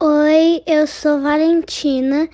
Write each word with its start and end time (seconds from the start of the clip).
Oi, 0.00 0.62
eu 0.64 0.86
sou 0.86 1.20
Valentina 1.20 2.30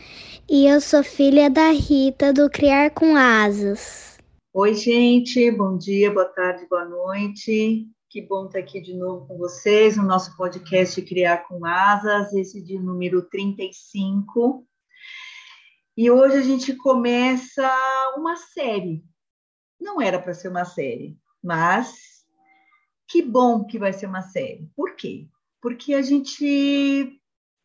e 0.46 0.66
eu 0.66 0.82
sou 0.82 1.02
filha 1.02 1.48
da 1.48 1.70
Rita 1.70 2.30
do 2.30 2.50
Criar 2.50 2.90
com 2.90 3.16
Asas. 3.16 4.18
Oi, 4.52 4.74
gente, 4.74 5.50
bom 5.50 5.78
dia, 5.78 6.12
boa 6.12 6.26
tarde, 6.26 6.66
boa 6.68 6.84
noite. 6.84 7.88
Que 8.10 8.20
bom 8.20 8.44
estar 8.44 8.58
aqui 8.58 8.82
de 8.82 8.92
novo 8.92 9.26
com 9.26 9.38
vocês 9.38 9.96
no 9.96 10.02
nosso 10.02 10.36
podcast 10.36 11.00
Criar 11.00 11.38
com 11.48 11.64
Asas, 11.64 12.34
esse 12.34 12.62
de 12.62 12.78
número 12.78 13.22
35. 13.30 14.66
E 15.96 16.10
hoje 16.10 16.36
a 16.36 16.42
gente 16.42 16.74
começa 16.74 17.66
uma 18.18 18.36
série. 18.36 19.02
Não 19.80 20.02
era 20.02 20.18
para 20.18 20.34
ser 20.34 20.48
uma 20.48 20.66
série, 20.66 21.16
mas 21.42 21.94
que 23.08 23.22
bom 23.22 23.64
que 23.64 23.78
vai 23.78 23.94
ser 23.94 24.04
uma 24.04 24.20
série. 24.20 24.70
Por 24.76 24.94
quê? 24.96 25.28
porque 25.64 25.94
a 25.94 26.02
gente 26.02 27.18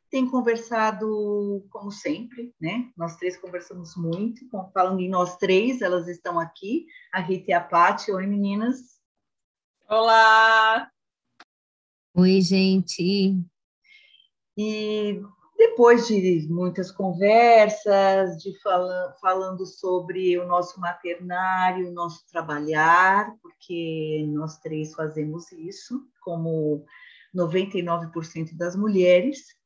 tem 0.09 0.27
conversado, 0.27 1.65
como 1.69 1.91
sempre, 1.91 2.53
né? 2.59 2.91
Nós 2.97 3.15
três 3.17 3.37
conversamos 3.37 3.95
muito, 3.95 4.41
falando 4.73 4.99
em 4.99 5.09
nós 5.09 5.37
três, 5.37 5.81
elas 5.81 6.07
estão 6.07 6.39
aqui, 6.39 6.85
a 7.13 7.19
Rita 7.19 7.51
e 7.51 7.53
a 7.53 7.61
Paty. 7.61 8.11
Oi, 8.11 8.25
meninas. 8.25 8.99
Olá! 9.87 10.89
Oi, 12.15 12.41
gente! 12.41 13.37
E 14.57 15.21
depois 15.55 16.07
de 16.07 16.47
muitas 16.49 16.91
conversas, 16.91 18.41
de 18.41 18.59
fala, 18.61 19.15
falando 19.21 19.65
sobre 19.65 20.39
o 20.39 20.47
nosso 20.47 20.79
maternário, 20.79 21.89
o 21.89 21.93
nosso 21.93 22.25
trabalhar, 22.31 23.31
porque 23.41 24.25
nós 24.29 24.57
três 24.57 24.93
fazemos 24.93 25.51
isso 25.51 26.03
como 26.21 26.83
99% 27.35 28.57
das 28.57 28.75
mulheres, 28.75 29.58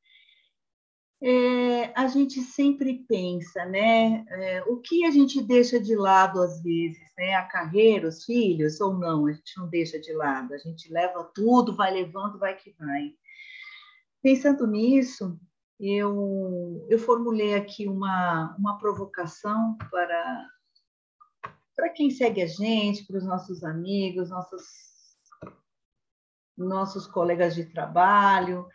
é, 1.26 1.94
a 1.96 2.06
gente 2.08 2.42
sempre 2.42 3.06
pensa, 3.08 3.64
né? 3.64 4.26
É, 4.28 4.64
o 4.68 4.82
que 4.82 5.06
a 5.06 5.12
gente 5.12 5.42
deixa 5.42 5.80
de 5.80 5.96
lado 5.96 6.42
às 6.42 6.62
vezes, 6.62 7.00
né? 7.18 7.36
A 7.36 7.44
carreira, 7.44 8.10
os 8.10 8.26
filhos, 8.26 8.82
ou 8.82 8.94
não, 8.94 9.26
a 9.28 9.32
gente 9.32 9.58
não 9.58 9.70
deixa 9.70 9.98
de 9.98 10.12
lado, 10.12 10.54
a 10.54 10.58
gente 10.58 10.92
leva 10.92 11.24
tudo, 11.34 11.78
vai 11.78 11.94
levando, 11.94 12.38
vai 12.38 12.58
que 12.58 12.76
vai. 12.78 13.14
Pensando 14.22 14.68
nisso, 14.68 15.40
eu, 15.80 16.86
eu 16.90 17.00
formulei 17.00 17.56
aqui 17.56 17.88
uma, 17.88 18.54
uma 18.60 18.78
provocação 18.78 19.78
para, 19.90 20.50
para 21.74 21.90
quem 21.90 22.12
segue 22.12 22.42
a 22.42 22.48
gente, 22.48 23.08
para 23.08 23.18
os 23.18 23.26
nossos 23.26 23.64
amigos, 23.64 24.30
nossos 24.30 24.62
nossos 26.58 27.08
colegas 27.08 27.56
de 27.56 27.66
trabalho. 27.66 28.68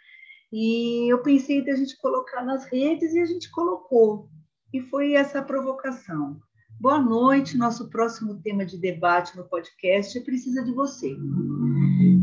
E 0.53 1.13
eu 1.13 1.23
pensei 1.23 1.63
de 1.63 1.71
a 1.71 1.77
gente 1.77 1.97
colocar 1.99 2.43
nas 2.43 2.65
redes 2.65 3.13
e 3.15 3.21
a 3.21 3.27
gente 3.27 3.51
colocou. 3.51 4.29
E 4.73 4.81
foi 4.81 5.15
essa 5.15 5.43
provocação. 5.43 6.41
Boa 6.81 7.01
noite. 7.01 7.57
Nosso 7.57 7.91
próximo 7.91 8.41
tema 8.41 8.65
de 8.65 8.79
debate 8.79 9.37
no 9.37 9.49
podcast 9.49 10.19
precisa 10.21 10.65
de 10.65 10.73
você. 10.73 11.17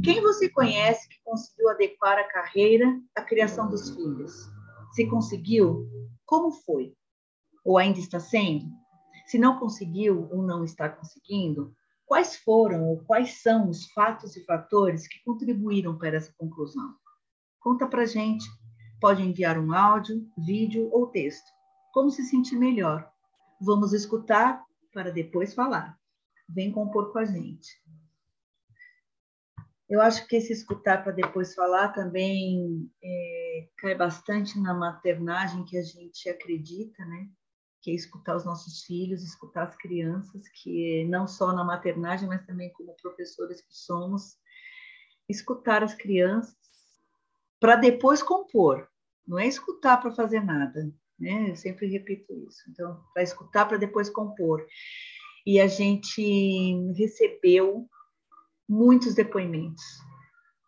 Quem 0.03 0.21
você 0.21 0.49
conhece 0.49 1.07
que 1.07 1.15
conseguiu 1.23 1.69
adequar 1.69 2.17
a 2.17 2.23
carreira 2.23 2.99
à 3.15 3.21
criação 3.21 3.69
dos 3.69 3.89
filhos? 3.91 4.49
Se 4.93 5.05
conseguiu, 5.07 5.87
como 6.25 6.51
foi? 6.51 6.93
Ou 7.63 7.77
ainda 7.77 7.99
está 7.99 8.19
sendo? 8.19 8.65
Se 9.27 9.37
não 9.37 9.59
conseguiu 9.59 10.27
ou 10.31 10.41
não 10.41 10.63
está 10.63 10.89
conseguindo, 10.89 11.75
Quais 12.05 12.35
foram 12.37 12.87
ou 12.87 13.03
quais 13.03 13.41
são 13.41 13.67
os 13.69 13.91
fatos 13.91 14.35
e 14.35 14.45
fatores 14.45 15.07
que 15.07 15.23
contribuíram 15.23 15.97
para 15.97 16.17
essa 16.17 16.31
conclusão? 16.37 16.93
Conta 17.65 17.87
para 17.87 18.05
gente. 18.05 18.45
Pode 19.01 19.23
enviar 19.23 19.57
um 19.57 19.73
áudio, 19.73 20.31
vídeo 20.37 20.87
ou 20.91 21.07
texto. 21.07 21.47
Como 21.91 22.11
se 22.11 22.23
sentir 22.23 22.57
melhor? 22.57 23.11
Vamos 23.59 23.91
escutar 23.91 24.63
para 24.93 25.11
depois 25.11 25.55
falar. 25.55 25.97
Vem 26.47 26.71
compor 26.71 27.11
com 27.11 27.17
a 27.17 27.25
gente. 27.25 27.67
Eu 29.89 29.99
acho 29.99 30.27
que 30.27 30.35
esse 30.35 30.53
escutar 30.53 31.03
para 31.03 31.11
depois 31.11 31.55
falar 31.55 31.89
também 31.89 32.87
é, 33.03 33.67
cai 33.79 33.95
bastante 33.95 34.59
na 34.59 34.75
maternagem 34.75 35.65
que 35.65 35.75
a 35.75 35.83
gente 35.83 36.29
acredita, 36.29 37.03
né? 37.03 37.31
que 37.81 37.89
é 37.89 37.95
escutar 37.95 38.35
os 38.35 38.45
nossos 38.45 38.83
filhos, 38.83 39.23
escutar 39.23 39.63
as 39.63 39.75
crianças, 39.75 40.47
que 40.61 41.03
não 41.05 41.27
só 41.27 41.51
na 41.51 41.63
maternagem, 41.63 42.27
mas 42.27 42.45
também 42.45 42.71
como 42.73 42.95
professores 43.01 43.59
que 43.59 43.73
somos, 43.73 44.37
escutar 45.27 45.83
as 45.83 45.95
crianças 45.95 46.64
para 47.65 47.77
depois 47.77 48.21
compor, 48.21 48.87
não 49.27 49.39
é 49.39 49.47
escutar 49.47 49.97
para 49.97 50.11
fazer 50.11 50.39
nada, 50.39 50.87
né? 51.19 51.49
Eu 51.49 51.55
sempre 51.55 51.87
repito 51.87 52.31
isso. 52.47 52.59
Então, 52.69 53.01
para 53.11 53.23
escutar 53.23 53.65
para 53.65 53.77
depois 53.77 54.07
compor. 54.07 54.63
E 55.43 55.59
a 55.59 55.65
gente 55.65 56.93
recebeu 56.95 57.89
muitos 58.69 59.15
depoimentos. 59.15 59.83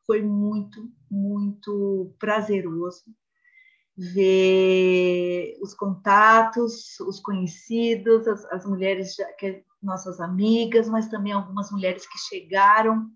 Foi 0.07 0.23
muito, 0.23 0.91
muito 1.11 2.15
prazeroso 2.17 3.03
ver 3.95 5.55
os 5.61 5.75
contatos, 5.75 6.99
os 7.01 7.19
conhecidos, 7.19 8.27
as, 8.27 8.43
as 8.45 8.65
mulheres 8.65 9.15
que 9.37 9.63
nossas 9.83 10.19
amigas, 10.19 10.89
mas 10.89 11.07
também 11.07 11.31
algumas 11.31 11.71
mulheres 11.71 12.07
que 12.07 12.17
chegaram 12.17 13.07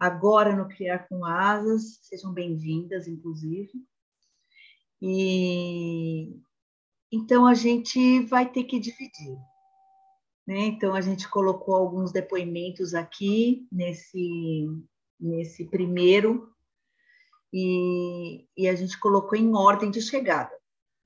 agora 0.00 0.56
no 0.56 0.66
Criar 0.66 1.06
com 1.06 1.24
Asas, 1.24 2.00
sejam 2.02 2.32
bem-vindas, 2.32 3.06
inclusive. 3.06 3.70
E 5.00 6.40
então 7.12 7.46
a 7.46 7.54
gente 7.54 8.20
vai 8.22 8.50
ter 8.50 8.64
que 8.64 8.80
dividir. 8.80 9.36
Né? 10.46 10.60
Então 10.66 10.94
a 10.94 11.00
gente 11.00 11.28
colocou 11.28 11.74
alguns 11.74 12.10
depoimentos 12.10 12.94
aqui 12.94 13.68
nesse 13.70 14.66
nesse 15.20 15.66
primeiro 15.66 16.50
e, 17.52 18.46
e 18.56 18.68
a 18.68 18.74
gente 18.74 18.98
colocou 18.98 19.36
em 19.36 19.54
ordem 19.54 19.90
de 19.90 20.00
chegada. 20.00 20.50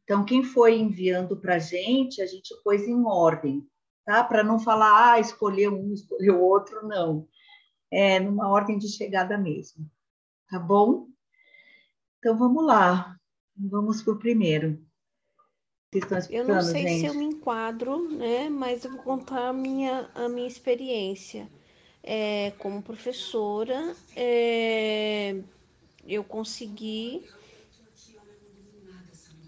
Então, 0.04 0.24
quem 0.24 0.44
foi 0.44 0.78
enviando 0.78 1.36
para 1.36 1.56
a 1.56 1.58
gente, 1.58 2.20
a 2.20 2.26
gente 2.26 2.54
pôs 2.62 2.86
em 2.86 3.04
ordem, 3.06 3.66
tá? 4.04 4.22
Para 4.22 4.44
não 4.44 4.58
falar, 4.58 5.12
ah, 5.12 5.20
escolheu 5.20 5.72
um, 5.72 5.94
escolheu 5.94 6.40
outro, 6.40 6.86
não. 6.86 7.26
É 7.96 8.18
numa 8.18 8.48
ordem 8.48 8.76
de 8.76 8.88
chegada 8.88 9.38
mesmo, 9.38 9.88
tá 10.50 10.58
bom? 10.58 11.06
Então, 12.18 12.36
vamos 12.36 12.66
lá. 12.66 13.16
Vamos 13.56 14.02
para 14.02 14.14
o 14.14 14.18
primeiro. 14.18 14.84
eu 16.28 16.44
não 16.44 16.60
sei 16.60 16.88
gente? 16.88 17.00
se 17.00 17.06
eu 17.06 17.14
me 17.14 17.24
enquadro, 17.24 18.08
né? 18.10 18.48
Mas 18.48 18.84
eu 18.84 18.90
vou 18.90 19.00
contar 19.00 19.50
a 19.50 19.52
minha, 19.52 20.10
a 20.12 20.28
minha 20.28 20.48
experiência 20.48 21.48
é, 22.02 22.50
como 22.58 22.82
professora. 22.82 23.94
É, 24.16 25.36
eu 26.04 26.24
consegui 26.24 27.22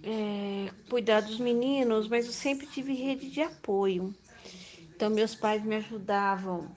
é, 0.04 0.70
cuidar 0.88 1.20
dos 1.22 1.40
meninos, 1.40 2.06
mas 2.06 2.26
eu 2.26 2.32
sempre 2.32 2.66
tive 2.69 2.94
rede 2.94 3.28
de 3.28 3.40
apoio. 3.40 4.14
Então, 4.94 5.10
meus 5.10 5.34
pais 5.34 5.64
me 5.64 5.75
ajudavam 5.75 6.70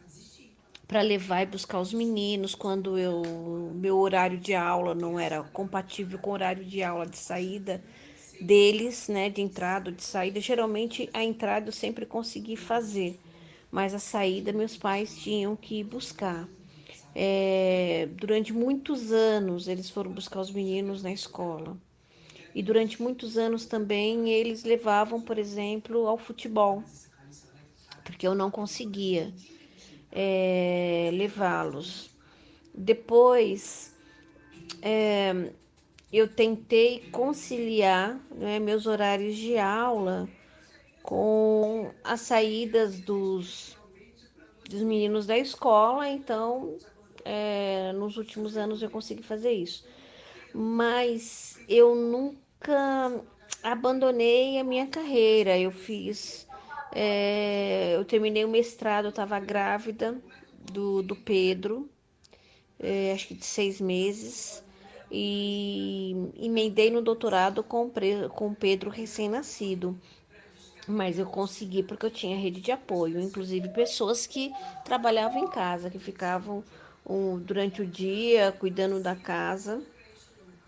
para 0.90 1.02
levar 1.04 1.44
e 1.44 1.48
buscar 1.48 1.80
os 1.82 1.94
meninos 1.94 2.56
quando 2.56 3.00
eu 3.00 3.72
meu 3.76 3.98
horário 4.00 4.40
de 4.40 4.56
aula 4.56 4.96
não 4.96 5.20
era 5.20 5.44
compatível 5.44 6.20
com 6.20 6.32
o 6.32 6.34
horário 6.34 6.66
de 6.66 6.84
aula 6.84 7.08
de 7.08 7.18
saída 7.18 7.84
deles, 8.40 9.08
né, 9.10 9.30
de 9.30 9.42
entrada 9.42 9.92
ou 9.92 9.96
de 9.96 10.04
saída. 10.04 10.42
Geralmente 10.42 11.10
a 11.14 11.24
entrada 11.24 11.70
eu 11.70 11.74
sempre 11.74 12.06
consegui 12.08 12.58
fazer, 12.58 13.20
mas 13.72 13.94
a 13.96 14.00
saída 14.00 14.54
meus 14.54 14.78
pais 14.78 15.18
tinham 15.18 15.56
que 15.58 15.84
buscar. 15.84 16.50
É, 17.16 18.08
durante 18.14 18.54
muitos 18.54 19.12
anos 19.12 19.68
eles 19.68 19.90
foram 19.90 20.12
buscar 20.14 20.42
os 20.42 20.52
meninos 20.52 21.04
na 21.04 21.12
escola. 21.14 21.78
E 22.56 22.64
durante 22.64 23.02
muitos 23.02 23.38
anos 23.38 23.66
também 23.66 24.30
eles 24.32 24.64
levavam, 24.64 25.22
por 25.22 25.38
exemplo, 25.40 26.08
ao 26.08 26.18
futebol, 26.18 26.86
porque 28.04 28.28
eu 28.28 28.36
não 28.36 28.52
conseguia 28.52 29.34
é, 30.12 31.10
levá-los. 31.14 32.10
Depois, 32.74 33.96
é, 34.82 35.52
eu 36.12 36.28
tentei 36.28 37.10
conciliar 37.12 38.20
né, 38.32 38.60
meus 38.60 38.86
horários 38.88 39.36
de 39.36 39.58
aula 39.58 40.28
com 41.04 41.92
as 42.04 42.22
saídas 42.22 43.00
dos, 43.00 43.78
dos 44.70 44.82
meninos 44.82 45.26
da 45.26 45.38
escola, 45.38 46.08
então 46.08 46.78
é, 47.26 47.92
nos 47.94 48.18
últimos 48.18 48.58
anos 48.58 48.82
eu 48.82 48.90
consegui 48.90 49.24
fazer 49.24 49.52
isso. 49.52 49.86
Mas 50.54 51.60
eu 51.68 51.96
nunca 51.96 53.22
abandonei 53.62 54.58
a 54.60 54.64
minha 54.64 54.88
carreira, 54.88 55.58
eu 55.58 55.72
fiz. 55.72 56.49
É, 56.92 57.96
eu 57.96 58.06
terminei 58.06 58.44
o 58.46 58.50
mestrado, 58.50 59.06
eu 59.06 59.10
estava 59.10 59.40
grávida 59.40 60.22
do, 60.52 61.02
do 61.04 61.16
Pedro, 61.16 61.90
é, 62.80 63.14
acho 63.14 63.28
que 63.30 63.36
de 63.36 63.46
seis 63.46 63.80
meses 63.82 64.64
e 65.12 66.14
emendei 66.38 66.90
no 66.92 67.02
doutorado 67.02 67.64
com, 67.64 67.92
com 68.34 68.54
Pedro 68.56 68.90
recém-nascido. 68.90 70.00
Mas 70.88 71.20
eu 71.20 71.28
consegui 71.28 71.84
porque 71.84 72.06
eu 72.06 72.12
tinha 72.12 72.38
rede 72.38 72.62
de 72.62 72.72
apoio, 72.72 73.20
inclusive 73.22 73.70
pessoas 73.70 74.26
que 74.28 74.56
trabalhavam 74.84 75.40
em 75.40 75.48
casa, 75.48 75.90
que 75.90 76.00
ficavam 76.00 76.66
um, 77.06 77.40
durante 77.40 77.82
o 77.82 77.88
dia 77.88 78.52
cuidando 78.52 79.00
da 79.00 79.16
casa, 79.16 79.86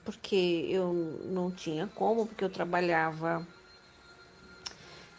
porque 0.03 0.35
eu 0.69 0.94
não 1.25 1.51
tinha 1.51 1.88
como, 1.88 2.27
porque 2.27 2.44
eu 2.44 2.50
trabalhava. 2.50 3.47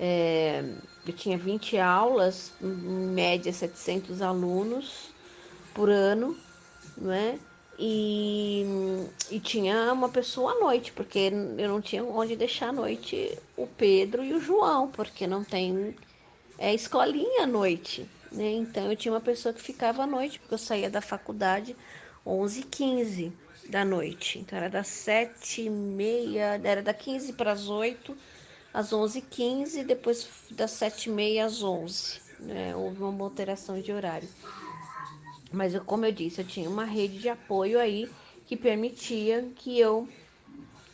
É, 0.04 0.64
eu 1.06 1.12
tinha 1.12 1.38
20 1.38 1.78
aulas, 1.78 2.52
em 2.60 2.66
média 2.66 3.52
700 3.52 4.20
alunos 4.20 5.14
por 5.72 5.88
ano, 5.88 6.36
não 6.96 7.12
é? 7.12 7.38
E, 7.78 8.66
e 9.30 9.38
tinha 9.38 9.92
uma 9.92 10.08
pessoa 10.08 10.54
à 10.54 10.58
noite, 10.58 10.90
porque 10.90 11.30
eu 11.56 11.68
não 11.68 11.80
tinha 11.80 12.02
onde 12.02 12.34
deixar 12.34 12.70
à 12.70 12.72
noite 12.72 13.38
o 13.56 13.64
Pedro 13.64 14.24
e 14.24 14.34
o 14.34 14.40
João, 14.40 14.88
porque 14.88 15.24
não 15.24 15.44
tem 15.44 15.94
é, 16.58 16.74
escolinha 16.74 17.44
à 17.44 17.46
noite. 17.46 18.04
Né? 18.32 18.54
Então 18.54 18.90
eu 18.90 18.96
tinha 18.96 19.14
uma 19.14 19.20
pessoa 19.20 19.54
que 19.54 19.62
ficava 19.62 20.02
à 20.02 20.06
noite, 20.06 20.40
porque 20.40 20.54
eu 20.54 20.58
saía 20.58 20.90
da 20.90 21.00
faculdade 21.00 21.76
11h15 22.26 23.30
da 23.68 23.84
noite. 23.84 24.40
Então 24.40 24.58
era 24.58 24.68
das 24.68 24.88
7h30, 24.88 26.64
era 26.64 26.82
da 26.82 26.92
15 26.92 27.34
para 27.34 27.52
as 27.52 27.68
8 27.68 28.16
às 28.72 28.92
11h15, 28.92 29.84
depois 29.84 30.28
das 30.50 30.72
7h30 30.72 31.44
às 31.44 31.62
11 31.62 32.22
né? 32.42 32.74
Houve 32.74 33.02
uma 33.02 33.24
alteração 33.24 33.80
de 33.80 33.92
horário. 33.92 34.28
Mas 35.52 35.74
eu, 35.74 35.84
como 35.84 36.04
eu 36.04 36.12
disse, 36.12 36.40
eu 36.40 36.46
tinha 36.46 36.68
uma 36.68 36.84
rede 36.84 37.18
de 37.18 37.28
apoio 37.28 37.78
aí 37.78 38.10
que 38.46 38.56
permitia 38.56 39.50
que 39.56 39.78
eu 39.78 40.08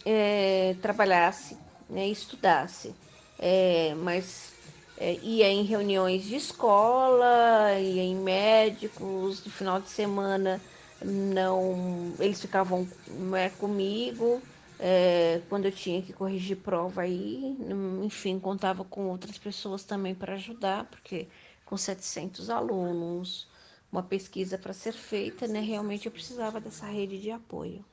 é, 0.05 0.75
trabalhasse, 0.83 1.57
né, 1.89 2.07
estudasse. 2.09 2.95
É, 3.39 3.95
mas 3.95 4.53
é, 4.97 5.15
ia 5.23 5.49
em 5.49 5.63
reuniões 5.63 6.25
de 6.25 6.37
escola, 6.37 7.79
ia 7.81 8.03
em 8.03 8.17
médicos, 8.17 9.45
no 9.45 9.51
final 9.51 9.81
de 9.81 9.89
semana 9.89 10.61
não, 11.05 12.13
eles 12.19 12.41
ficavam 12.41 12.89
é, 13.37 13.49
comigo. 13.49 14.43
É, 14.81 15.43
quando 15.49 15.65
eu 15.65 15.73
tinha 15.73 16.01
que 16.01 16.13
corrigir 16.13 16.57
prova 16.59 17.03
aí, 17.03 17.57
enfim, 18.05 18.39
contava 18.39 18.85
com 18.85 19.09
outras 19.09 19.37
pessoas 19.37 19.85
também 19.85 20.15
para 20.15 20.35
ajudar, 20.35 20.85
porque 20.85 21.27
com 21.65 21.77
700 21.77 22.49
alunos, 22.49 23.49
uma 23.91 24.03
pesquisa 24.03 24.57
para 24.57 24.73
ser 24.73 24.93
feita, 24.93 25.49
né? 25.49 25.61
Realmente 25.61 26.07
eu 26.07 26.13
precisava 26.13 26.61
dessa 26.61 26.87
rede 26.87 27.21
de 27.21 27.31
apoio. 27.31 27.85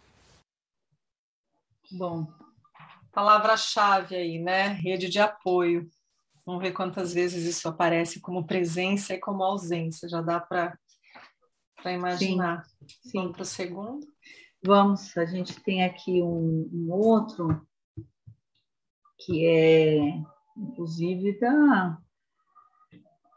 Bom, 1.91 2.27
palavra-chave 3.11 4.15
aí, 4.15 4.39
né? 4.39 4.67
Rede 4.67 5.09
de 5.09 5.19
apoio. 5.19 5.89
Vamos 6.45 6.61
ver 6.61 6.73
quantas 6.73 7.13
vezes 7.13 7.43
isso 7.45 7.67
aparece 7.67 8.19
como 8.19 8.45
presença 8.45 9.13
e 9.13 9.19
como 9.19 9.43
ausência. 9.43 10.07
Já 10.07 10.21
dá 10.21 10.39
para 10.39 10.77
imaginar. 11.85 12.63
Sim. 12.65 12.87
Sim. 12.87 13.17
Vamos 13.19 13.31
para 13.33 13.41
o 13.41 13.45
segundo? 13.45 14.14
Vamos, 14.65 15.15
a 15.15 15.25
gente 15.25 15.61
tem 15.61 15.85
aqui 15.85 16.23
um, 16.23 16.67
um 16.73 16.91
outro 16.91 17.61
que 19.19 19.45
é, 19.45 19.99
inclusive, 20.57 21.39
da, 21.39 21.99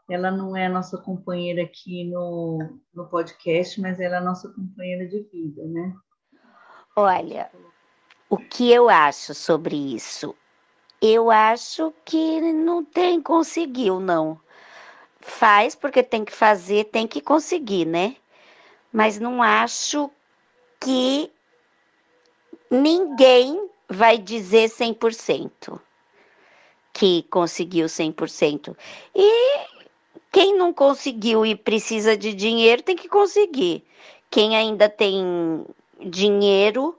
ela 0.09 0.31
não 0.31 0.57
é 0.57 0.67
nossa 0.67 0.97
companheira 0.97 1.61
aqui 1.61 2.03
no, 2.05 2.79
no 2.91 3.07
podcast, 3.07 3.79
mas 3.79 3.99
ela 3.99 4.17
é 4.17 4.19
nossa 4.19 4.49
companheira 4.49 5.07
de 5.07 5.19
vida, 5.31 5.67
né? 5.67 5.95
Olha, 6.95 7.51
o 8.27 8.35
que 8.35 8.71
eu 8.71 8.89
acho 8.89 9.35
sobre 9.35 9.75
isso? 9.75 10.35
Eu 10.99 11.29
acho 11.29 11.93
que 12.03 12.41
não 12.41 12.83
tem 12.83 13.21
conseguiu, 13.21 13.99
não. 13.99 14.41
Faz 15.21 15.75
porque 15.75 16.01
tem 16.01 16.25
que 16.25 16.33
fazer, 16.33 16.85
tem 16.85 17.07
que 17.07 17.21
conseguir, 17.21 17.85
né? 17.85 18.15
Mas 18.91 19.19
não 19.19 19.43
acho 19.43 20.09
que 20.79 21.31
ninguém 22.69 23.69
vai 23.89 24.17
dizer 24.17 24.69
100% 24.69 25.79
que 26.93 27.23
conseguiu 27.29 27.87
100%. 27.87 28.75
E 29.15 29.67
quem 30.31 30.55
não 30.55 30.73
conseguiu 30.73 31.45
e 31.45 31.55
precisa 31.55 32.15
de 32.17 32.33
dinheiro 32.33 32.83
tem 32.83 32.95
que 32.95 33.07
conseguir. 33.07 33.85
Quem 34.29 34.55
ainda 34.55 34.87
tem 34.87 35.65
dinheiro, 35.99 36.97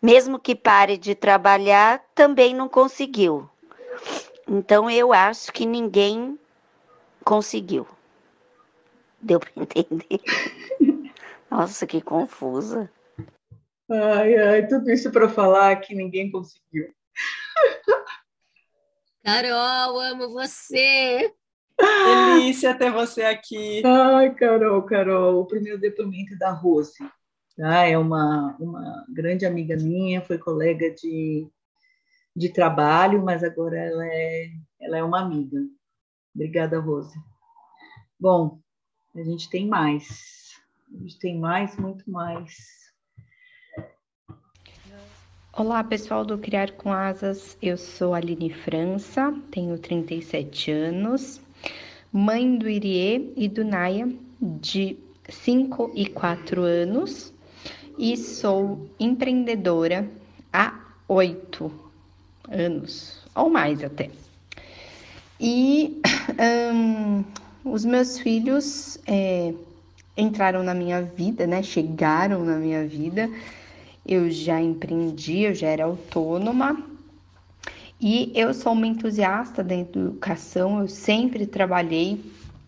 mesmo 0.00 0.38
que 0.38 0.54
pare 0.54 0.96
de 0.96 1.14
trabalhar, 1.14 2.02
também 2.14 2.54
não 2.54 2.68
conseguiu. 2.68 3.48
Então 4.48 4.90
eu 4.90 5.12
acho 5.12 5.52
que 5.52 5.66
ninguém 5.66 6.38
conseguiu. 7.24 7.86
Deu 9.20 9.38
para 9.38 9.50
entender? 9.56 10.20
Nossa, 11.50 11.86
que 11.86 12.00
confusa. 12.00 12.90
Ai, 13.90 14.36
ai, 14.36 14.66
tudo 14.66 14.90
isso 14.90 15.10
para 15.10 15.28
falar 15.28 15.76
que 15.76 15.94
ninguém 15.94 16.30
conseguiu. 16.30 16.92
Carol, 19.22 20.00
amo 20.00 20.30
você. 20.30 21.32
Delícia 21.78 22.74
ter 22.74 22.90
você 22.90 23.22
aqui. 23.22 23.82
Ai, 23.84 24.34
Carol, 24.34 24.82
Carol, 24.82 25.40
o 25.40 25.46
primeiro 25.46 25.78
depoimento 25.78 26.36
da 26.38 26.50
Rose. 26.50 26.98
Tá? 27.56 27.86
É 27.86 27.98
uma, 27.98 28.56
uma 28.58 29.04
grande 29.08 29.44
amiga 29.44 29.76
minha, 29.76 30.22
foi 30.22 30.38
colega 30.38 30.90
de, 30.90 31.46
de 32.34 32.48
trabalho, 32.48 33.22
mas 33.22 33.44
agora 33.44 33.78
ela 33.78 34.06
é, 34.06 34.50
ela 34.80 34.98
é 34.98 35.04
uma 35.04 35.20
amiga. 35.20 35.58
Obrigada, 36.34 36.78
Rose. 36.80 37.16
Bom, 38.18 38.60
a 39.14 39.22
gente 39.22 39.50
tem 39.50 39.66
mais. 39.66 40.52
A 40.94 40.98
gente 40.98 41.18
tem 41.18 41.38
mais, 41.38 41.76
muito 41.76 42.10
mais. 42.10 42.81
Olá, 45.54 45.84
pessoal 45.84 46.24
do 46.24 46.38
Criar 46.38 46.70
com 46.70 46.90
Asas. 46.90 47.58
Eu 47.60 47.76
sou 47.76 48.14
Aline 48.14 48.48
França, 48.48 49.34
tenho 49.50 49.76
37 49.76 50.70
anos, 50.70 51.42
mãe 52.10 52.56
do 52.56 52.66
Irie 52.66 53.34
e 53.36 53.50
do 53.50 53.62
Naya, 53.62 54.08
de 54.40 54.96
5 55.28 55.92
e 55.94 56.06
4 56.06 56.62
anos, 56.62 57.34
e 57.98 58.16
sou 58.16 58.88
empreendedora 58.98 60.08
há 60.50 60.72
8 61.06 61.70
anos, 62.50 63.22
ou 63.34 63.50
mais 63.50 63.84
até. 63.84 64.08
E 65.38 66.00
um, 66.72 67.24
os 67.62 67.84
meus 67.84 68.18
filhos 68.18 68.96
é, 69.06 69.52
entraram 70.16 70.62
na 70.62 70.72
minha 70.72 71.02
vida, 71.02 71.46
né? 71.46 71.62
Chegaram 71.62 72.42
na 72.42 72.56
minha 72.56 72.86
vida. 72.86 73.28
Eu 74.04 74.30
já 74.30 74.60
empreendi, 74.60 75.42
eu 75.42 75.54
já 75.54 75.68
era 75.68 75.84
autônoma 75.84 76.82
e 78.00 78.32
eu 78.34 78.52
sou 78.52 78.72
uma 78.72 78.86
entusiasta 78.86 79.62
da 79.62 79.76
educação, 79.76 80.80
eu 80.80 80.88
sempre 80.88 81.46
trabalhei 81.46 82.20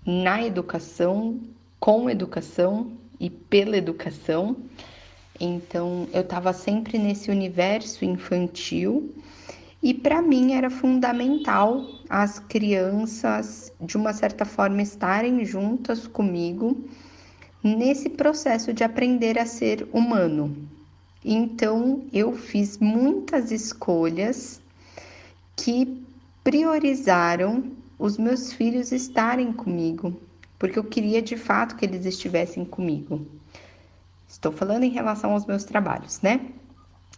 na 0.07 0.45
educação, 0.45 1.41
com 1.81 2.09
educação 2.09 2.93
e 3.19 3.29
pela 3.29 3.77
educação. 3.77 4.57
Então, 5.41 6.07
eu 6.13 6.21
estava 6.21 6.53
sempre 6.53 6.99
nesse 6.99 7.33
universo 7.33 8.05
infantil 8.05 9.13
e 9.83 9.93
para 9.93 10.23
mim 10.23 10.53
era 10.53 10.71
fundamental 10.71 11.85
as 12.09 12.39
crianças, 12.39 13.73
de 13.81 13.97
uma 13.97 14.13
certa 14.13 14.45
forma, 14.45 14.83
estarem 14.83 15.45
juntas 15.45 16.07
comigo 16.07 16.85
nesse 17.61 18.09
processo 18.09 18.73
de 18.73 18.85
aprender 18.85 19.37
a 19.37 19.47
ser 19.47 19.89
humano. 19.93 20.57
Então, 21.25 22.05
eu 22.13 22.35
fiz 22.35 22.77
muitas 22.79 23.51
escolhas 23.51 24.61
que 25.57 26.05
priorizaram 26.43 27.73
os 27.99 28.19
meus 28.19 28.53
filhos 28.53 28.93
estarem 28.93 29.53
comigo, 29.53 30.21
porque 30.59 30.79
eu 30.79 30.85
queria 30.85 31.23
de 31.23 31.37
fato 31.37 31.77
que 31.77 31.85
eles 31.87 32.05
estivessem 32.05 32.65
comigo. 32.65 33.27
Estou 34.29 34.53
falando 34.53 34.83
em 34.83 34.91
relação 34.91 35.33
aos 35.33 35.47
meus 35.47 35.65
trabalhos, 35.65 36.21
né? 36.21 36.41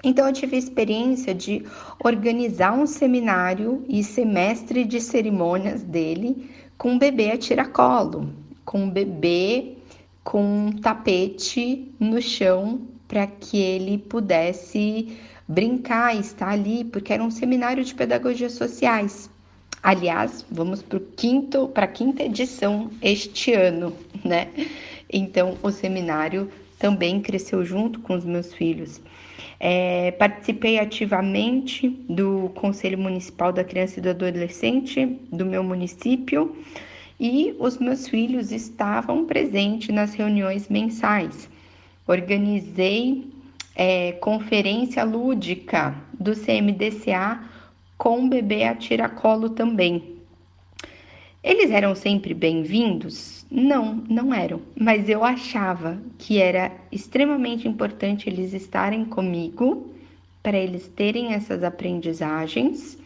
Então, 0.05 0.27
eu 0.29 0.33
tive 0.33 0.55
a 0.55 0.59
experiência 0.59 1.35
de 1.35 1.65
organizar 2.05 2.73
um 2.73 2.87
seminário 2.87 3.85
e 3.89 4.05
semestre 4.05 4.85
de 4.85 5.01
cerimônias 5.01 5.83
dele 5.83 6.51
com 6.79 6.93
um 6.93 6.99
bebê 6.99 7.33
a 7.33 7.39
tiracolo, 7.39 8.33
com 8.65 8.85
um 8.85 8.91
bebê 8.91 9.79
com 10.23 10.67
um 10.67 10.73
tapete 10.73 11.95
no 11.99 12.21
chão 12.21 12.81
para 13.09 13.27
que 13.27 13.59
ele 13.59 13.99
pudesse 13.99 15.19
brincar 15.49 16.17
estar 16.17 16.51
ali, 16.51 16.85
porque 16.85 17.13
era 17.13 17.23
um 17.23 17.31
seminário 17.31 17.85
de 17.85 17.95
pedagogias 17.95 18.53
sociais. 18.53 19.31
Aliás, 19.83 20.45
vamos 20.51 20.83
para 20.83 20.99
quinto, 21.17 21.69
para 21.69 21.85
a 21.85 21.89
quinta 21.89 22.23
edição 22.23 22.91
este 23.01 23.53
ano, 23.53 23.95
né? 24.25 24.49
Então, 25.13 25.57
o 25.63 25.71
seminário 25.71 26.51
também 26.79 27.21
cresceu 27.21 27.65
junto 27.65 28.01
com 28.01 28.15
os 28.15 28.25
meus 28.25 28.53
filhos. 28.53 29.01
É, 29.59 30.11
participei 30.13 30.79
ativamente 30.79 31.89
do 32.09 32.51
Conselho 32.55 32.99
Municipal 32.99 33.53
da 33.53 33.65
Criança 33.65 33.99
e 33.99 34.03
do 34.03 34.11
Adolescente 34.11 35.07
do 35.33 35.47
meu 35.47 35.63
município 35.63 36.57
e 37.19 37.55
os 37.59 37.79
meus 37.79 38.07
filhos 38.07 38.53
estavam 38.53 39.25
presentes 39.25 39.95
nas 39.95 40.13
reuniões 40.13 40.69
mensais. 40.69 41.49
Organizei 42.07 43.29
é, 43.75 44.13
conferência 44.13 45.03
lúdica 45.05 45.95
do 46.19 46.33
CMDCA 46.35 47.43
com 47.99 48.29
bebê 48.29 48.65
a 48.65 48.75
tiracolo 48.75 49.51
também. 49.51 50.17
Eles 51.43 51.71
eram 51.71 51.95
sempre 51.95 52.35
bem-vindos? 52.35 53.47
Não, 53.51 54.03
não 54.09 54.35
eram, 54.35 54.61
mas 54.75 55.09
eu 55.09 55.23
achava 55.23 56.01
que 56.19 56.39
era 56.39 56.73
extremamente 56.91 57.69
importante 57.69 58.29
eles 58.29 58.53
estarem 58.53 59.05
comigo 59.05 59.93
para 60.43 60.59
eles 60.59 60.89
terem 60.89 61.35
essas 61.35 61.63
aprendizagens 61.63 62.99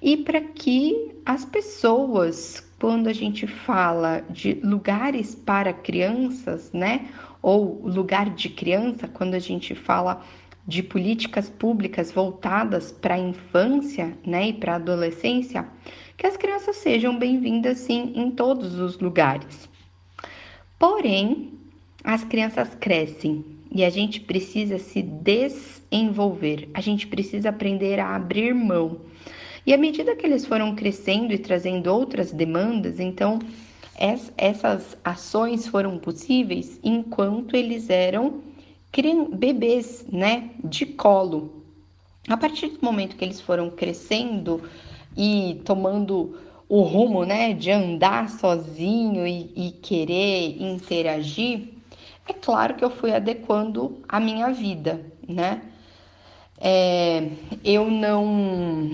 e 0.00 0.16
para 0.16 0.40
que 0.40 1.14
as 1.24 1.44
pessoas, 1.44 2.66
quando 2.78 3.08
a 3.08 3.12
gente 3.12 3.46
fala 3.46 4.22
de 4.30 4.54
lugares 4.62 5.34
para 5.34 5.72
crianças, 5.72 6.70
né, 6.72 7.08
ou 7.46 7.80
lugar 7.84 8.30
de 8.30 8.48
criança, 8.48 9.06
quando 9.06 9.34
a 9.34 9.38
gente 9.38 9.72
fala 9.72 10.20
de 10.66 10.82
políticas 10.82 11.48
públicas 11.48 12.10
voltadas 12.10 12.90
para 12.90 13.14
a 13.14 13.18
infância 13.20 14.18
né, 14.26 14.48
e 14.48 14.52
para 14.52 14.72
a 14.72 14.76
adolescência, 14.76 15.64
que 16.16 16.26
as 16.26 16.36
crianças 16.36 16.74
sejam 16.74 17.16
bem-vindas 17.16 17.78
sim 17.78 18.12
em 18.16 18.32
todos 18.32 18.80
os 18.80 18.98
lugares. 18.98 19.68
Porém, 20.76 21.52
as 22.02 22.24
crianças 22.24 22.74
crescem 22.74 23.44
e 23.70 23.84
a 23.84 23.90
gente 23.90 24.18
precisa 24.18 24.80
se 24.80 25.00
desenvolver, 25.00 26.68
a 26.74 26.80
gente 26.80 27.06
precisa 27.06 27.50
aprender 27.50 28.00
a 28.00 28.16
abrir 28.16 28.52
mão. 28.56 29.02
E 29.64 29.72
à 29.72 29.78
medida 29.78 30.16
que 30.16 30.26
eles 30.26 30.44
foram 30.44 30.74
crescendo 30.74 31.32
e 31.32 31.38
trazendo 31.38 31.86
outras 31.94 32.32
demandas, 32.32 32.98
então 32.98 33.38
essas 33.98 34.96
ações 35.04 35.66
foram 35.66 35.98
possíveis 35.98 36.78
enquanto 36.82 37.56
eles 37.56 37.88
eram 37.88 38.42
bebês, 39.32 40.06
né, 40.10 40.50
de 40.64 40.86
colo. 40.86 41.62
A 42.28 42.36
partir 42.36 42.68
do 42.68 42.78
momento 42.82 43.16
que 43.16 43.24
eles 43.24 43.40
foram 43.40 43.70
crescendo 43.70 44.62
e 45.16 45.60
tomando 45.64 46.38
o 46.68 46.80
rumo, 46.82 47.24
né, 47.24 47.52
de 47.52 47.70
andar 47.70 48.28
sozinho 48.28 49.26
e, 49.26 49.52
e 49.54 49.70
querer 49.82 50.60
interagir, 50.60 51.68
é 52.28 52.32
claro 52.32 52.74
que 52.74 52.84
eu 52.84 52.90
fui 52.90 53.12
adequando 53.12 54.02
a 54.08 54.18
minha 54.18 54.50
vida, 54.50 55.00
né? 55.28 55.62
É, 56.58 57.28
eu 57.62 57.90
não. 57.90 58.90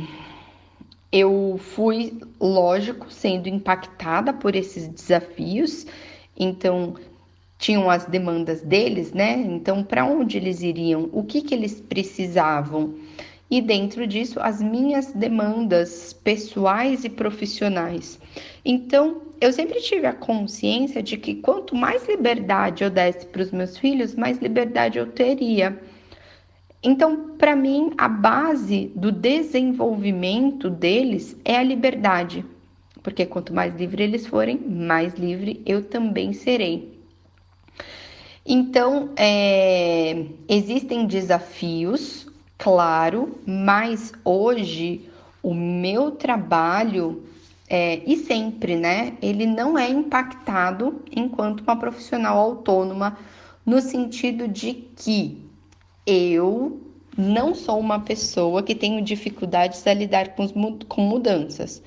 Eu 1.12 1.60
fui, 1.60 2.18
lógico, 2.40 3.12
sendo 3.12 3.48
impactada 3.48 4.32
por 4.32 4.56
esses 4.56 4.88
desafios, 4.88 5.86
então 6.36 6.94
tinham 7.58 7.88
as 7.88 8.06
demandas 8.06 8.60
deles, 8.62 9.12
né? 9.12 9.34
Então, 9.34 9.84
para 9.84 10.04
onde 10.04 10.36
eles 10.36 10.62
iriam? 10.62 11.08
O 11.12 11.22
que, 11.22 11.42
que 11.42 11.54
eles 11.54 11.80
precisavam? 11.80 12.94
E 13.48 13.60
dentro 13.60 14.06
disso, 14.06 14.40
as 14.40 14.62
minhas 14.62 15.12
demandas 15.12 16.12
pessoais 16.12 17.04
e 17.04 17.10
profissionais. 17.10 18.18
Então, 18.64 19.20
eu 19.40 19.52
sempre 19.52 19.80
tive 19.80 20.06
a 20.06 20.12
consciência 20.14 21.02
de 21.02 21.16
que 21.16 21.34
quanto 21.34 21.76
mais 21.76 22.08
liberdade 22.08 22.82
eu 22.82 22.90
desse 22.90 23.26
para 23.26 23.42
os 23.42 23.52
meus 23.52 23.76
filhos, 23.76 24.14
mais 24.14 24.38
liberdade 24.38 24.98
eu 24.98 25.06
teria. 25.06 25.78
Então, 26.82 27.36
para 27.38 27.54
mim, 27.54 27.92
a 27.96 28.08
base 28.08 28.90
do 28.96 29.12
desenvolvimento 29.12 30.68
deles 30.68 31.36
é 31.44 31.56
a 31.56 31.62
liberdade, 31.62 32.44
porque 33.02 33.24
quanto 33.24 33.54
mais 33.54 33.74
livre 33.76 34.02
eles 34.02 34.26
forem, 34.26 34.58
mais 34.58 35.14
livre 35.14 35.62
eu 35.64 35.84
também 35.84 36.32
serei. 36.32 37.00
Então, 38.44 39.10
é, 39.16 40.26
existem 40.48 41.06
desafios, 41.06 42.26
claro, 42.58 43.38
mas 43.46 44.12
hoje 44.24 45.08
o 45.40 45.54
meu 45.54 46.10
trabalho 46.10 47.22
é, 47.68 48.02
e 48.04 48.16
sempre, 48.16 48.76
né? 48.76 49.16
Ele 49.22 49.46
não 49.46 49.78
é 49.78 49.88
impactado 49.88 51.00
enquanto 51.14 51.60
uma 51.60 51.76
profissional 51.76 52.36
autônoma, 52.36 53.16
no 53.64 53.80
sentido 53.80 54.48
de 54.48 54.74
que 54.74 55.41
eu 56.06 56.80
não 57.16 57.54
sou 57.54 57.78
uma 57.78 58.00
pessoa 58.00 58.62
que 58.62 58.74
tenho 58.74 59.02
dificuldades 59.02 59.86
a 59.86 59.94
lidar 59.94 60.34
com, 60.34 60.48
com 60.88 61.02
mudanças. 61.02 61.82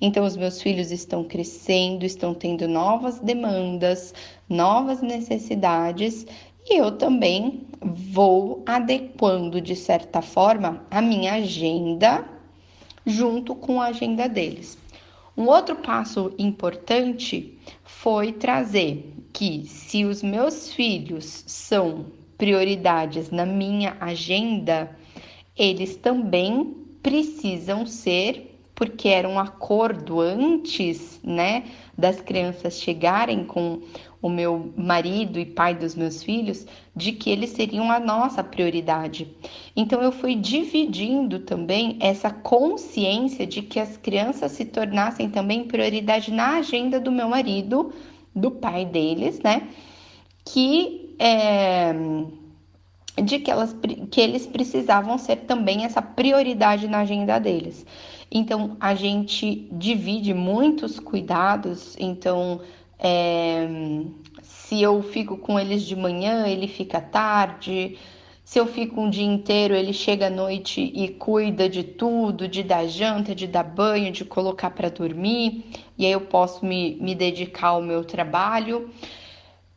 Então, 0.00 0.24
os 0.24 0.36
meus 0.36 0.60
filhos 0.60 0.90
estão 0.90 1.24
crescendo, 1.24 2.04
estão 2.04 2.34
tendo 2.34 2.66
novas 2.68 3.20
demandas, 3.20 4.12
novas 4.48 5.00
necessidades 5.00 6.26
e 6.66 6.78
eu 6.78 6.92
também 6.92 7.66
vou 7.80 8.62
adequando 8.66 9.60
de 9.60 9.76
certa 9.76 10.20
forma 10.20 10.84
a 10.90 11.00
minha 11.00 11.34
agenda 11.34 12.26
junto 13.06 13.54
com 13.54 13.80
a 13.80 13.86
agenda 13.86 14.28
deles. 14.28 14.78
Um 15.36 15.46
outro 15.46 15.76
passo 15.76 16.32
importante 16.38 17.58
foi 17.82 18.32
trazer 18.32 19.12
que 19.32 19.66
se 19.66 20.04
os 20.04 20.22
meus 20.22 20.72
filhos 20.72 21.44
são 21.46 22.06
prioridades 22.44 23.30
na 23.30 23.46
minha 23.46 23.96
agenda, 23.98 24.94
eles 25.56 25.96
também 25.96 26.76
precisam 27.02 27.86
ser 27.86 28.50
porque 28.74 29.08
era 29.08 29.26
um 29.26 29.38
acordo 29.38 30.20
antes, 30.20 31.18
né, 31.24 31.64
das 31.96 32.20
crianças 32.20 32.78
chegarem 32.78 33.44
com 33.44 33.80
o 34.20 34.28
meu 34.28 34.74
marido 34.76 35.38
e 35.38 35.46
pai 35.46 35.74
dos 35.74 35.94
meus 35.94 36.22
filhos, 36.22 36.66
de 36.94 37.12
que 37.12 37.30
eles 37.30 37.48
seriam 37.50 37.90
a 37.90 37.98
nossa 37.98 38.44
prioridade. 38.44 39.26
Então 39.74 40.02
eu 40.02 40.12
fui 40.12 40.34
dividindo 40.34 41.38
também 41.38 41.96
essa 41.98 42.28
consciência 42.30 43.46
de 43.46 43.62
que 43.62 43.80
as 43.80 43.96
crianças 43.96 44.52
se 44.52 44.66
tornassem 44.66 45.30
também 45.30 45.64
prioridade 45.64 46.30
na 46.30 46.58
agenda 46.58 47.00
do 47.00 47.10
meu 47.10 47.28
marido, 47.28 47.90
do 48.36 48.50
pai 48.50 48.84
deles, 48.84 49.40
né, 49.40 49.66
que 50.44 51.03
é, 51.18 51.92
de 53.22 53.38
que, 53.38 53.50
elas, 53.50 53.74
que 54.10 54.20
eles 54.20 54.46
precisavam 54.46 55.18
ser 55.18 55.36
também 55.36 55.84
essa 55.84 56.02
prioridade 56.02 56.88
na 56.88 57.00
agenda 57.00 57.38
deles. 57.38 57.86
Então, 58.30 58.76
a 58.80 58.94
gente 58.94 59.68
divide 59.72 60.34
muitos 60.34 60.98
cuidados. 60.98 61.96
Então, 61.98 62.60
é, 62.98 63.68
se 64.42 64.82
eu 64.82 65.02
fico 65.02 65.36
com 65.36 65.58
eles 65.58 65.82
de 65.82 65.94
manhã, 65.94 66.46
ele 66.46 66.66
fica 66.66 67.00
tarde. 67.00 67.96
Se 68.44 68.58
eu 68.58 68.66
fico 68.66 69.00
um 69.00 69.08
dia 69.08 69.24
inteiro, 69.24 69.74
ele 69.74 69.92
chega 69.92 70.26
à 70.26 70.30
noite 70.30 70.80
e 70.80 71.08
cuida 71.08 71.68
de 71.68 71.82
tudo, 71.82 72.46
de 72.46 72.62
dar 72.62 72.86
janta, 72.86 73.34
de 73.34 73.46
dar 73.46 73.62
banho, 73.62 74.12
de 74.12 74.24
colocar 74.24 74.70
para 74.70 74.90
dormir, 74.90 75.64
e 75.96 76.04
aí 76.04 76.12
eu 76.12 76.20
posso 76.20 76.64
me, 76.64 76.96
me 77.00 77.14
dedicar 77.14 77.68
ao 77.68 77.80
meu 77.80 78.04
trabalho. 78.04 78.90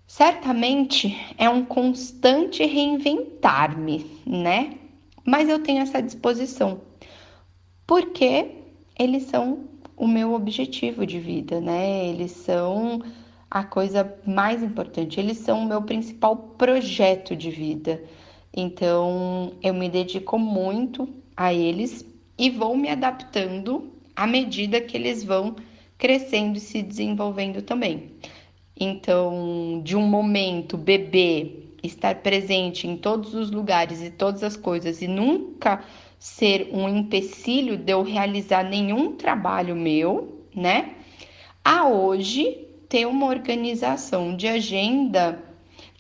Certamente 0.08 1.16
é 1.38 1.50
um 1.50 1.66
constante 1.66 2.66
reinventar-me, 2.66 4.10
né? 4.26 4.78
Mas 5.26 5.50
eu 5.50 5.60
tenho 5.60 5.82
essa 5.82 6.02
disposição 6.02 6.82
porque 7.86 8.52
eles 8.98 9.24
são 9.24 9.66
o 9.98 10.08
meu 10.08 10.34
objetivo 10.34 11.06
de 11.06 11.20
vida, 11.20 11.60
né? 11.60 12.08
Eles 12.08 12.32
são 12.32 13.02
a 13.52 13.64
coisa 13.64 14.18
mais 14.26 14.64
importante, 14.64 15.20
eles 15.20 15.40
são 15.40 15.64
o 15.64 15.66
meu 15.66 15.82
principal 15.82 16.36
projeto 16.36 17.36
de 17.36 17.50
vida. 17.50 18.02
Então, 18.56 19.54
eu 19.62 19.74
me 19.74 19.90
dedico 19.90 20.40
muito 20.40 21.08
a 21.36 21.54
eles 21.54 22.06
e 22.38 22.50
vou 22.50 22.78
me 22.78 22.90
adaptando 22.90 23.92
à 24.16 24.26
medida 24.26 24.80
que 24.80 24.96
eles 24.96 25.24
vão 25.24 25.56
crescendo 25.98 26.58
e 26.58 26.62
se 26.62 26.82
desenvolvendo 26.82 27.62
também. 27.62 28.12
Então, 28.80 29.82
de 29.84 29.96
um 29.96 30.04
momento 30.04 30.78
bebê 30.78 31.68
estar 31.82 32.16
presente 32.16 32.88
em 32.88 32.98
todos 32.98 33.34
os 33.34 33.50
lugares 33.50 34.02
e 34.02 34.10
todas 34.10 34.44
as 34.44 34.56
coisas 34.56 35.02
e 35.02 35.08
nunca 35.08 35.84
ser 36.20 36.70
um 36.72 36.88
empecilho 36.90 37.78
de 37.78 37.92
eu 37.92 38.04
realizar 38.04 38.64
nenhum 38.64 39.16
trabalho 39.16 39.76
meu, 39.76 40.44
né? 40.56 40.96
A 41.64 41.88
hoje 41.88 42.68
ter 42.90 43.06
uma 43.06 43.28
organização 43.28 44.36
de 44.36 44.48
agenda 44.48 45.44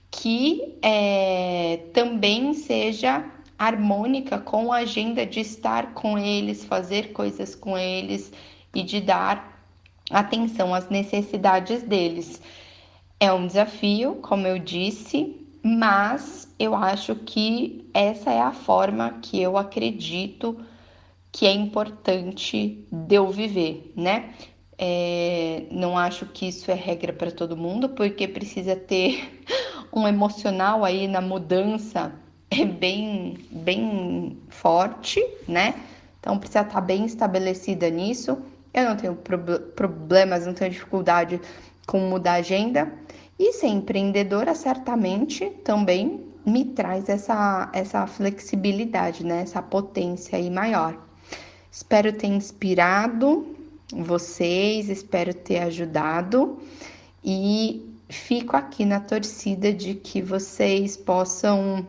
que 0.10 0.78
é, 0.82 1.80
também 1.94 2.54
seja 2.54 3.26
harmônica 3.58 4.38
com 4.38 4.72
a 4.72 4.78
agenda 4.78 5.26
de 5.26 5.40
estar 5.40 5.94
com 5.94 6.18
eles, 6.18 6.64
fazer 6.64 7.12
coisas 7.12 7.56
com 7.56 7.78
eles 7.78 8.32
e 8.74 8.84
de 8.84 9.02
dar 9.02 9.58
atenção 10.10 10.74
às 10.74 10.90
necessidades 10.90 11.84
deles. 11.84 12.42
É 13.20 13.34
um 13.34 13.48
desafio, 13.48 14.16
como 14.16 14.46
eu 14.46 14.60
disse, 14.60 15.48
mas 15.64 16.54
eu 16.60 16.76
acho 16.76 17.16
que 17.16 17.90
essa 17.94 18.32
é 18.32 18.40
a 18.40 18.52
forma 18.52 19.20
que 19.22 19.42
eu 19.42 19.58
acredito 19.58 20.58
que 21.32 21.46
é 21.46 21.52
importante 21.52 22.86
de 22.92 23.16
eu 23.16 23.30
viver, 23.30 23.92
né? 23.96 24.34
É, 24.78 25.66
não 25.72 25.98
acho 25.98 26.28
que 26.28 26.48
isso 26.48 26.70
é 26.70 26.76
regra 26.76 27.12
para 27.12 27.32
todo 27.32 27.58
mundo, 27.58 27.90
porque 27.90 28.28
precisa 28.28 28.76
ter 28.76 29.42
um 29.92 30.08
emocional 30.08 30.86
aí 30.86 31.08
na 31.08 31.20
mudança 31.20 32.14
é 32.50 32.64
bem, 32.64 33.38
bem 33.52 34.38
forte, 34.50 35.24
né? 35.48 35.74
Então 36.20 36.38
precisa 36.38 36.62
estar 36.62 36.82
bem 36.82 37.06
estabelecida 37.06 37.90
nisso. 37.90 38.38
Eu 38.74 38.86
não 38.86 38.96
tenho 38.96 39.16
problemas, 39.76 40.46
não 40.46 40.54
tenho 40.54 40.72
dificuldade 40.72 41.42
com 41.88 42.00
mudar 42.02 42.34
a 42.34 42.36
agenda. 42.36 42.94
E 43.40 43.54
ser 43.54 43.68
empreendedora 43.68 44.54
certamente 44.54 45.50
também 45.64 46.28
me 46.46 46.66
traz 46.66 47.10
essa, 47.10 47.70
essa 47.74 48.06
flexibilidade, 48.06 49.26
né? 49.26 49.42
Essa 49.42 49.62
potência 49.62 50.38
aí 50.38 50.50
maior. 50.52 50.98
Espero 51.72 52.14
ter 52.14 52.28
inspirado 52.28 53.56
vocês, 53.94 54.90
espero 54.90 55.34
ter 55.34 55.60
ajudado 55.60 56.60
e 57.24 57.86
fico 58.10 58.56
aqui 58.56 58.86
na 58.86 59.00
torcida 59.00 59.72
de 59.72 59.94
que 59.94 60.22
vocês 60.22 60.98
possam 60.98 61.88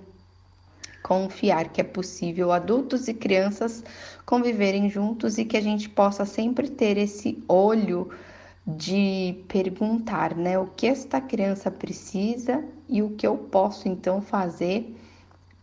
confiar 1.03 1.69
que 1.69 1.81
é 1.81 1.85
possível 1.85 2.53
adultos 2.53 3.09
e 3.09 3.15
crianças 3.15 3.83
conviverem 4.27 4.91
juntos 4.91 5.39
e 5.39 5.45
que 5.45 5.57
a 5.57 5.61
gente 5.61 5.89
possa 5.89 6.25
sempre 6.25 6.69
ter 6.69 6.99
esse 6.99 7.43
olho 7.49 8.11
de 8.69 9.45
perguntar, 9.49 10.37
né, 10.37 10.59
o 10.59 10.67
que 10.67 10.87
esta 10.87 11.23
criança 11.23 11.71
precisa 11.71 12.63
e 12.87 13.03
o 13.03 13.11
que 13.11 13.27
eu 13.27 13.35
posso 13.35 13.89
então 13.89 14.21
fazer 14.21 14.95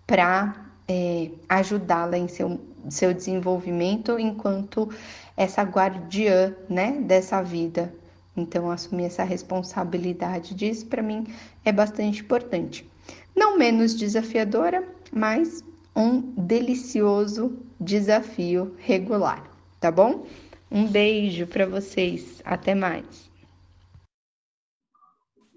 para 0.07 0.65
é, 0.87 1.29
ajudá-la 1.47 2.17
em 2.17 2.27
seu, 2.27 2.59
seu 2.89 3.13
desenvolvimento 3.13 4.17
enquanto 4.17 4.89
essa 5.37 5.61
guardiã, 5.61 6.55
né, 6.67 6.93
dessa 6.93 7.43
vida. 7.43 7.93
Então, 8.35 8.71
assumir 8.71 9.05
essa 9.05 9.23
responsabilidade 9.23 10.55
disso 10.55 10.87
para 10.87 11.03
mim 11.03 11.27
é 11.63 11.71
bastante 11.71 12.21
importante. 12.21 12.89
Não 13.35 13.55
menos 13.55 13.93
desafiadora, 13.93 14.83
mas 15.11 15.63
um 15.95 16.21
delicioso 16.35 17.59
desafio 17.79 18.75
regular, 18.79 19.43
tá 19.79 19.91
bom? 19.91 20.25
Um 20.75 20.85
beijo 20.85 21.47
para 21.47 21.65
vocês, 21.65 22.41
até 22.43 22.75
mais. 22.75 23.31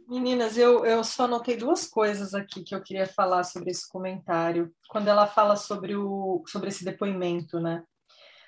Meninas, 0.07 0.57
eu, 0.57 0.87
eu 0.87 1.03
só 1.03 1.25
anotei 1.25 1.57
duas 1.57 1.89
coisas 1.89 2.35
aqui 2.35 2.63
que 2.63 2.73
eu 2.73 2.81
queria 2.81 3.05
falar 3.05 3.43
sobre 3.43 3.73
esse 3.73 3.89
comentário. 3.89 4.73
Quando 4.89 5.09
ela 5.09 5.27
fala 5.27 5.57
sobre, 5.57 5.97
o, 5.97 6.45
sobre 6.47 6.69
esse 6.69 6.85
depoimento, 6.85 7.59
né? 7.59 7.83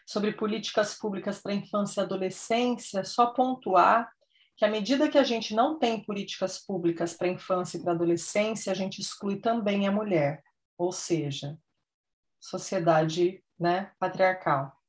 Sobre 0.07 0.31
políticas 0.31 0.97
públicas 0.97 1.40
para 1.42 1.55
infância 1.55 2.03
e 2.03 2.05
adolescência, 2.05 3.03
só 3.03 3.27
pontuar 3.33 4.09
que 4.57 4.64
à 4.64 4.68
medida 4.68 5.09
que 5.09 5.18
a 5.18 5.25
gente 5.25 5.57
não 5.57 5.77
tem 5.77 6.01
políticas 6.05 6.64
públicas 6.64 7.14
para 7.14 7.27
infância 7.27 7.79
e 7.79 7.83
para 7.83 7.95
adolescência, 7.95 8.71
a 8.71 8.77
gente 8.77 9.01
exclui 9.01 9.40
também 9.40 9.88
a 9.88 9.90
mulher, 9.90 10.40
ou 10.79 10.92
seja, 10.92 11.59
sociedade 12.38 13.42
né, 13.59 13.90
patriarcal. 13.99 14.80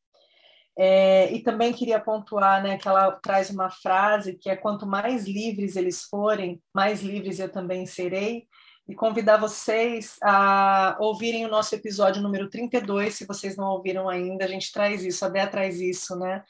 É, 0.77 1.31
e 1.33 1.43
também 1.43 1.73
queria 1.73 1.99
pontuar 1.99 2.63
né, 2.63 2.77
que 2.77 2.87
ela 2.87 3.11
traz 3.11 3.49
uma 3.49 3.69
frase 3.69 4.37
que 4.37 4.49
é 4.49 4.55
quanto 4.55 4.87
mais 4.87 5.25
livres 5.25 5.75
eles 5.75 6.03
forem, 6.03 6.61
mais 6.73 7.01
livres 7.01 7.39
eu 7.39 7.49
também 7.49 7.85
serei, 7.85 8.47
e 8.87 8.95
convidar 8.95 9.37
vocês 9.37 10.17
a 10.23 10.97
ouvirem 10.99 11.45
o 11.45 11.49
nosso 11.49 11.75
episódio 11.75 12.21
número 12.21 12.49
32, 12.49 13.13
se 13.13 13.25
vocês 13.25 13.55
não 13.55 13.67
ouviram 13.67 14.09
ainda, 14.09 14.45
a 14.45 14.47
gente 14.47 14.71
traz 14.71 15.03
isso, 15.03 15.23
a 15.23 15.29
Bea 15.29 15.47
traz 15.47 15.79
isso, 15.79 16.15
né? 16.15 16.43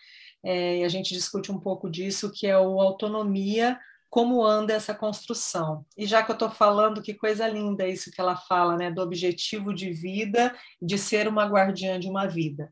é, 0.43 0.77
e 0.77 0.83
a 0.83 0.89
gente 0.89 1.13
discute 1.13 1.51
um 1.51 1.59
pouco 1.59 1.89
disso, 1.89 2.31
que 2.31 2.47
é 2.47 2.57
o 2.57 2.81
autonomia, 2.81 3.79
como 4.09 4.43
anda 4.43 4.73
essa 4.73 4.93
construção. 4.93 5.85
E 5.97 6.05
já 6.05 6.21
que 6.21 6.31
eu 6.31 6.33
estou 6.33 6.49
falando, 6.49 7.01
que 7.01 7.13
coisa 7.13 7.47
linda 7.47 7.87
isso 7.87 8.11
que 8.11 8.19
ela 8.19 8.35
fala, 8.35 8.75
né, 8.75 8.91
do 8.91 9.01
objetivo 9.01 9.73
de 9.73 9.91
vida, 9.91 10.53
de 10.81 10.97
ser 10.97 11.27
uma 11.27 11.45
guardiã 11.45 11.99
de 11.99 12.09
uma 12.09 12.27
vida. 12.27 12.71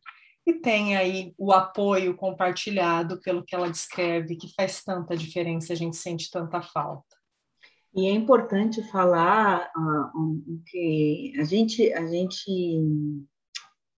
E 0.49 0.53
tem 0.53 0.97
aí 0.97 1.31
o 1.37 1.51
apoio 1.51 2.17
compartilhado 2.17 3.21
pelo 3.21 3.43
que 3.43 3.53
ela 3.53 3.69
descreve, 3.69 4.35
que 4.35 4.51
faz 4.55 4.83
tanta 4.83 5.15
diferença, 5.15 5.73
a 5.73 5.75
gente 5.75 5.95
sente 5.95 6.31
tanta 6.31 6.59
falta. 6.59 7.15
E 7.93 8.07
é 8.07 8.11
importante 8.11 8.81
falar 8.89 9.71
uh, 9.77 10.19
um, 10.19 10.63
que 10.65 11.33
a 11.39 11.43
gente, 11.43 11.93
a 11.93 12.03
gente 12.07 12.81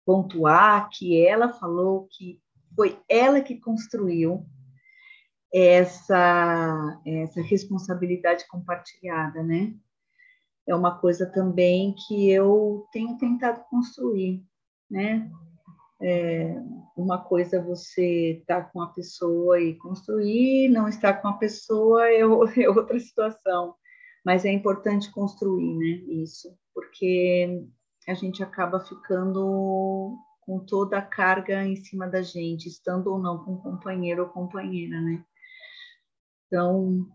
pontuar 0.04 0.90
que 0.90 1.24
ela 1.24 1.52
falou 1.52 2.08
que 2.10 2.40
foi 2.74 3.00
ela 3.08 3.40
que 3.40 3.60
construiu 3.60 4.44
essa, 5.54 7.00
essa 7.06 7.40
responsabilidade 7.42 8.44
compartilhada, 8.48 9.40
né? 9.40 9.72
É 10.66 10.74
uma 10.74 10.98
coisa 10.98 11.26
também 11.26 11.94
que 12.08 12.28
eu 12.28 12.88
tenho 12.90 13.16
tentado 13.18 13.62
construir, 13.70 14.44
né? 14.90 15.30
É, 16.02 16.56
uma 16.96 17.18
coisa 17.18 17.56
é 17.56 17.62
você 17.62 18.38
estar 18.40 18.62
tá 18.62 18.70
com 18.70 18.80
a 18.80 18.88
pessoa 18.88 19.60
e 19.60 19.74
construir, 19.76 20.68
não 20.68 20.88
estar 20.88 21.14
com 21.14 21.28
a 21.28 21.34
pessoa 21.34 22.08
é, 22.08 22.20
é 22.62 22.68
outra 22.70 22.98
situação, 22.98 23.74
mas 24.24 24.44
é 24.44 24.52
importante 24.52 25.12
construir, 25.12 25.76
né? 25.76 26.22
Isso, 26.22 26.48
porque 26.74 27.62
a 28.08 28.14
gente 28.14 28.42
acaba 28.42 28.80
ficando 28.80 30.16
com 30.40 30.58
toda 30.58 30.98
a 30.98 31.02
carga 31.02 31.64
em 31.64 31.76
cima 31.76 32.08
da 32.08 32.22
gente, 32.22 32.66
estando 32.66 33.08
ou 33.08 33.18
não 33.18 33.44
com 33.44 33.58
companheiro 33.58 34.22
ou 34.22 34.28
companheira, 34.28 35.00
né? 35.00 35.22
Então, 36.46 37.06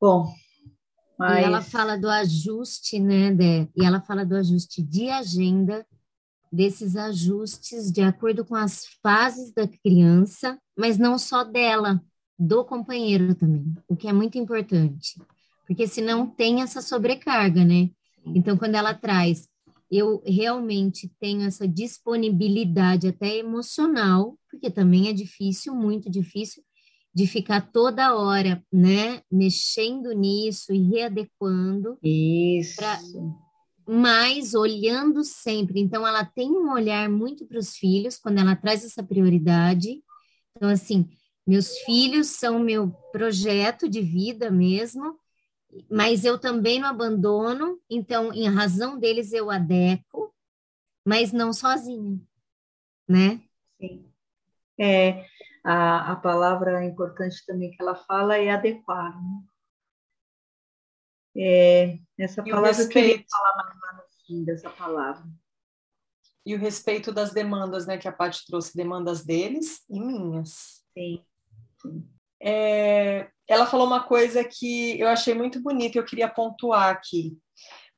bom. 0.00 0.26
Mas... 1.18 1.40
E 1.40 1.44
ela 1.44 1.62
fala 1.62 1.96
do 1.96 2.08
ajuste, 2.08 3.00
né, 3.00 3.32
Dé? 3.32 3.68
E 3.76 3.84
ela 3.84 4.00
fala 4.00 4.24
do 4.24 4.36
ajuste 4.36 4.82
de 4.82 5.08
agenda, 5.08 5.86
desses 6.52 6.96
ajustes 6.96 7.90
de 7.90 8.00
acordo 8.00 8.44
com 8.44 8.54
as 8.54 8.86
fases 9.02 9.52
da 9.52 9.66
criança, 9.66 10.58
mas 10.76 10.98
não 10.98 11.18
só 11.18 11.44
dela, 11.44 12.02
do 12.38 12.64
companheiro 12.64 13.34
também, 13.34 13.74
o 13.88 13.96
que 13.96 14.08
é 14.08 14.12
muito 14.12 14.38
importante, 14.38 15.20
porque 15.66 15.86
senão 15.86 16.26
tem 16.26 16.62
essa 16.62 16.80
sobrecarga, 16.80 17.64
né? 17.64 17.90
Então, 18.24 18.56
quando 18.56 18.76
ela 18.76 18.94
traz 18.94 19.48
eu 19.90 20.22
realmente 20.24 21.10
tenho 21.18 21.42
essa 21.42 21.66
disponibilidade 21.66 23.08
até 23.08 23.38
emocional, 23.38 24.38
porque 24.50 24.70
também 24.70 25.08
é 25.08 25.12
difícil, 25.12 25.74
muito 25.74 26.10
difícil, 26.10 26.62
de 27.14 27.26
ficar 27.26 27.72
toda 27.72 28.14
hora, 28.14 28.62
né, 28.72 29.22
mexendo 29.32 30.12
nisso 30.12 30.72
e 30.72 30.90
readequando. 30.90 31.98
Isso. 32.02 32.76
Pra, 32.76 32.98
mas 33.90 34.52
olhando 34.52 35.24
sempre. 35.24 35.80
Então, 35.80 36.06
ela 36.06 36.22
tem 36.22 36.50
um 36.50 36.70
olhar 36.70 37.08
muito 37.08 37.46
para 37.46 37.58
os 37.58 37.74
filhos, 37.74 38.18
quando 38.18 38.38
ela 38.38 38.54
traz 38.54 38.84
essa 38.84 39.02
prioridade. 39.02 40.04
Então, 40.54 40.68
assim, 40.68 41.08
meus 41.46 41.78
filhos 41.78 42.26
são 42.26 42.58
meu 42.58 42.90
projeto 43.10 43.88
de 43.88 44.02
vida 44.02 44.50
mesmo, 44.50 45.18
mas 45.90 46.26
eu 46.26 46.38
também 46.38 46.78
não 46.78 46.88
abandono, 46.90 47.80
então, 47.88 48.30
em 48.34 48.46
razão 48.46 48.98
deles, 48.98 49.32
eu 49.32 49.50
adequo, 49.50 50.34
mas 51.02 51.32
não 51.32 51.50
sozinha, 51.54 52.20
né? 53.08 53.40
Sim. 53.80 54.04
É, 54.78 55.24
a, 55.64 56.12
a 56.12 56.16
palavra 56.16 56.84
importante 56.84 57.44
também 57.46 57.70
que 57.70 57.80
ela 57.80 57.94
fala 57.94 58.36
é 58.36 58.50
adequar, 58.50 59.16
né? 59.16 59.40
É, 61.36 61.98
essa 62.18 62.42
e 62.44 62.50
palavra 62.50 62.82
eu 62.82 62.88
queria 62.88 63.24
falar 63.30 63.56
mais 63.56 63.80
lá 63.80 63.92
no 63.94 64.02
fim 64.26 64.44
dessa 64.44 64.70
palavra. 64.70 65.24
E 66.44 66.54
o 66.54 66.58
respeito 66.58 67.12
das 67.12 67.32
demandas, 67.32 67.86
né, 67.86 67.98
que 67.98 68.08
a 68.08 68.12
Paty 68.12 68.46
trouxe, 68.46 68.76
demandas 68.76 69.24
deles 69.24 69.84
e 69.88 70.00
minhas. 70.00 70.82
Sim, 70.96 71.22
sim. 71.82 72.08
É, 72.40 73.28
ela 73.48 73.66
falou 73.66 73.86
uma 73.86 74.04
coisa 74.04 74.44
que 74.44 74.98
eu 74.98 75.08
achei 75.08 75.34
muito 75.34 75.60
bonita, 75.60 75.98
eu 75.98 76.04
queria 76.04 76.28
pontuar 76.28 76.90
aqui. 76.90 77.36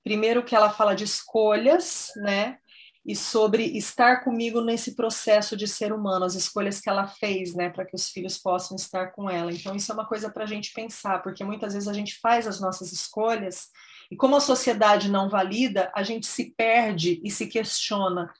Primeiro 0.02 0.44
que 0.44 0.56
ela 0.56 0.70
fala 0.70 0.94
de 0.94 1.04
escolhas, 1.04 2.08
né? 2.16 2.58
E 3.04 3.16
sobre 3.16 3.64
estar 3.78 4.22
comigo 4.22 4.60
nesse 4.60 4.94
processo 4.94 5.56
de 5.56 5.66
ser 5.66 5.92
humano, 5.92 6.24
as 6.24 6.34
escolhas 6.34 6.80
que 6.80 6.88
ela 6.88 7.06
fez, 7.06 7.54
né, 7.54 7.70
para 7.70 7.84
que 7.84 7.96
os 7.96 8.10
filhos 8.10 8.36
possam 8.36 8.76
estar 8.76 9.12
com 9.12 9.28
ela. 9.28 9.50
Então, 9.50 9.74
isso 9.74 9.90
é 9.90 9.94
uma 9.94 10.06
coisa 10.06 10.30
para 10.30 10.44
a 10.44 10.46
gente 10.46 10.72
pensar, 10.72 11.22
porque 11.22 11.42
muitas 11.42 11.72
vezes 11.72 11.88
a 11.88 11.94
gente 11.94 12.18
faz 12.20 12.46
as 12.46 12.60
nossas 12.60 12.92
escolhas 12.92 13.68
e, 14.10 14.16
como 14.16 14.36
a 14.36 14.40
sociedade 14.40 15.10
não 15.10 15.30
valida, 15.30 15.90
a 15.94 16.02
gente 16.02 16.26
se 16.26 16.54
perde 16.56 17.20
e 17.24 17.30
se 17.30 17.46
questiona 17.46 18.32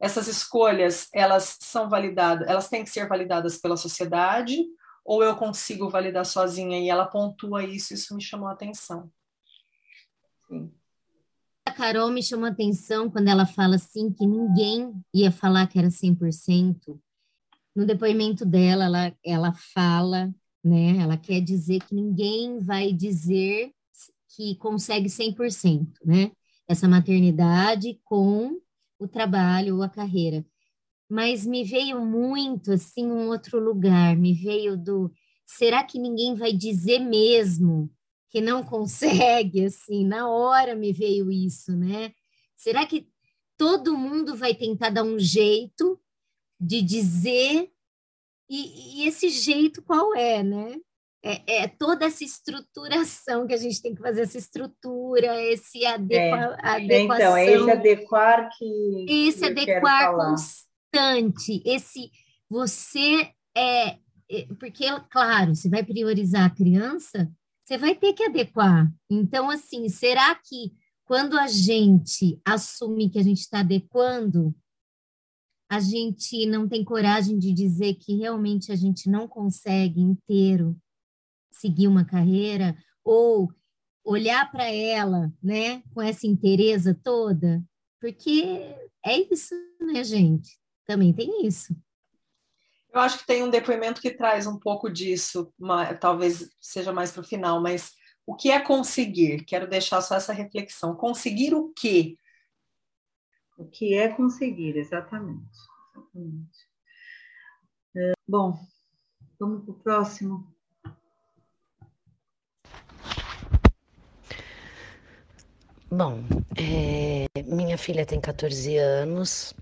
essas 0.00 0.28
escolhas, 0.28 1.08
elas 1.12 1.56
são 1.60 1.88
validadas, 1.88 2.46
elas 2.48 2.68
têm 2.68 2.84
que 2.84 2.90
ser 2.90 3.08
validadas 3.08 3.58
pela 3.58 3.76
sociedade 3.76 4.64
ou 5.04 5.22
eu 5.22 5.36
consigo 5.36 5.88
validar 5.88 6.24
sozinha? 6.24 6.78
E 6.78 6.88
ela 6.88 7.06
pontua 7.06 7.64
isso, 7.64 7.94
isso 7.94 8.14
me 8.14 8.22
chamou 8.22 8.48
a 8.48 8.52
atenção. 8.52 9.10
Sim. 10.48 10.72
Carol 11.74 12.10
me 12.10 12.22
chamou 12.22 12.46
atenção 12.46 13.10
quando 13.10 13.28
ela 13.28 13.46
fala 13.46 13.76
assim 13.76 14.10
que 14.12 14.26
ninguém 14.26 14.92
ia 15.12 15.30
falar 15.30 15.66
que 15.66 15.78
era 15.78 15.90
100%. 15.90 17.00
No 17.74 17.84
depoimento 17.84 18.46
dela, 18.46 18.84
ela, 18.84 19.16
ela 19.24 19.52
fala, 19.52 20.32
né? 20.62 20.98
Ela 20.98 21.16
quer 21.16 21.40
dizer 21.40 21.80
que 21.80 21.94
ninguém 21.94 22.58
vai 22.60 22.92
dizer 22.92 23.72
que 24.36 24.56
consegue 24.56 25.08
100%, 25.08 25.86
né? 26.04 26.30
Essa 26.68 26.88
maternidade 26.88 28.00
com 28.04 28.58
o 28.98 29.08
trabalho 29.08 29.76
ou 29.76 29.82
a 29.82 29.88
carreira 29.88 30.44
mas 31.08 31.44
me 31.46 31.64
veio 31.64 32.04
muito 32.04 32.72
assim 32.72 33.06
um 33.06 33.28
outro 33.28 33.60
lugar, 33.60 34.16
me 34.16 34.32
veio 34.32 34.76
do 34.76 35.12
será 35.46 35.84
que 35.84 35.98
ninguém 35.98 36.34
vai 36.34 36.52
dizer 36.52 36.98
mesmo 36.98 37.90
que 38.34 38.40
não 38.40 38.64
consegue 38.64 39.64
assim, 39.64 40.04
na 40.04 40.28
hora 40.28 40.74
me 40.74 40.92
veio 40.92 41.30
isso, 41.30 41.70
né? 41.70 42.12
Será 42.56 42.84
que 42.84 43.06
todo 43.56 43.96
mundo 43.96 44.34
vai 44.34 44.52
tentar 44.52 44.90
dar 44.90 45.04
um 45.04 45.20
jeito 45.20 46.00
de 46.60 46.82
dizer 46.82 47.70
e, 48.50 49.04
e 49.04 49.06
esse 49.06 49.28
jeito 49.28 49.80
qual 49.82 50.16
é, 50.16 50.42
né? 50.42 50.80
É, 51.22 51.62
é, 51.62 51.68
toda 51.68 52.06
essa 52.06 52.24
estruturação 52.24 53.46
que 53.46 53.54
a 53.54 53.56
gente 53.56 53.80
tem 53.80 53.94
que 53.94 54.02
fazer, 54.02 54.22
essa 54.22 54.36
estrutura, 54.36 55.40
esse 55.40 55.86
adequa, 55.86 56.58
é, 56.60 56.68
adequação. 56.68 57.14
Então, 57.14 57.36
é 57.36 57.54
esse 57.54 57.70
adequar 57.70 58.50
que. 58.58 59.06
Esse 59.08 59.44
adequar 59.44 60.12
importante 60.12 61.62
esse 61.64 62.10
você 62.50 63.30
é, 63.56 63.98
é, 64.28 64.46
porque 64.58 64.86
claro, 65.08 65.54
você 65.54 65.68
vai 65.68 65.84
priorizar 65.84 66.46
a 66.46 66.54
criança, 66.54 67.30
você 67.64 67.78
vai 67.78 67.94
ter 67.94 68.12
que 68.12 68.24
adequar. 68.24 68.92
Então, 69.10 69.48
assim, 69.48 69.88
será 69.88 70.34
que 70.34 70.74
quando 71.04 71.38
a 71.38 71.46
gente 71.46 72.40
assume 72.44 73.08
que 73.08 73.18
a 73.18 73.22
gente 73.22 73.40
está 73.40 73.60
adequando, 73.60 74.54
a 75.70 75.80
gente 75.80 76.46
não 76.46 76.68
tem 76.68 76.84
coragem 76.84 77.38
de 77.38 77.52
dizer 77.52 77.94
que 77.94 78.16
realmente 78.16 78.70
a 78.70 78.76
gente 78.76 79.08
não 79.08 79.26
consegue 79.26 80.00
inteiro 80.00 80.76
seguir 81.50 81.88
uma 81.88 82.04
carreira 82.04 82.76
ou 83.02 83.50
olhar 84.04 84.50
para 84.50 84.70
ela, 84.70 85.32
né, 85.42 85.82
com 85.94 86.02
essa 86.02 86.26
interesa 86.26 86.94
toda, 87.02 87.64
porque 87.98 88.76
é 89.04 89.18
isso, 89.32 89.54
né, 89.80 90.04
gente? 90.04 90.58
Também 90.86 91.12
tem 91.12 91.46
isso. 91.46 91.74
Eu 92.94 93.00
acho 93.00 93.18
que 93.18 93.26
tem 93.26 93.42
um 93.42 93.50
depoimento 93.50 94.00
que 94.00 94.12
traz 94.12 94.46
um 94.46 94.56
pouco 94.56 94.88
disso, 94.88 95.52
talvez 96.00 96.48
seja 96.60 96.92
mais 96.92 97.10
para 97.10 97.22
o 97.22 97.26
final, 97.26 97.60
mas 97.60 97.92
o 98.24 98.36
que 98.36 98.52
é 98.52 98.60
conseguir? 98.60 99.44
Quero 99.44 99.68
deixar 99.68 100.00
só 100.00 100.14
essa 100.14 100.32
reflexão. 100.32 100.94
Conseguir 100.94 101.54
o 101.54 101.72
quê? 101.74 102.16
O 103.58 103.66
que 103.66 103.94
é 103.94 104.08
conseguir, 104.08 104.76
exatamente. 104.76 105.58
exatamente. 105.92 106.58
É, 107.96 108.12
bom, 108.28 108.56
vamos 109.40 109.64
para 109.64 109.72
o 109.72 109.78
próximo. 109.80 110.54
Bom, 115.90 116.20
é, 116.56 117.26
minha 117.42 117.76
filha 117.76 118.06
tem 118.06 118.20
14 118.20 118.76
anos, 118.76 119.52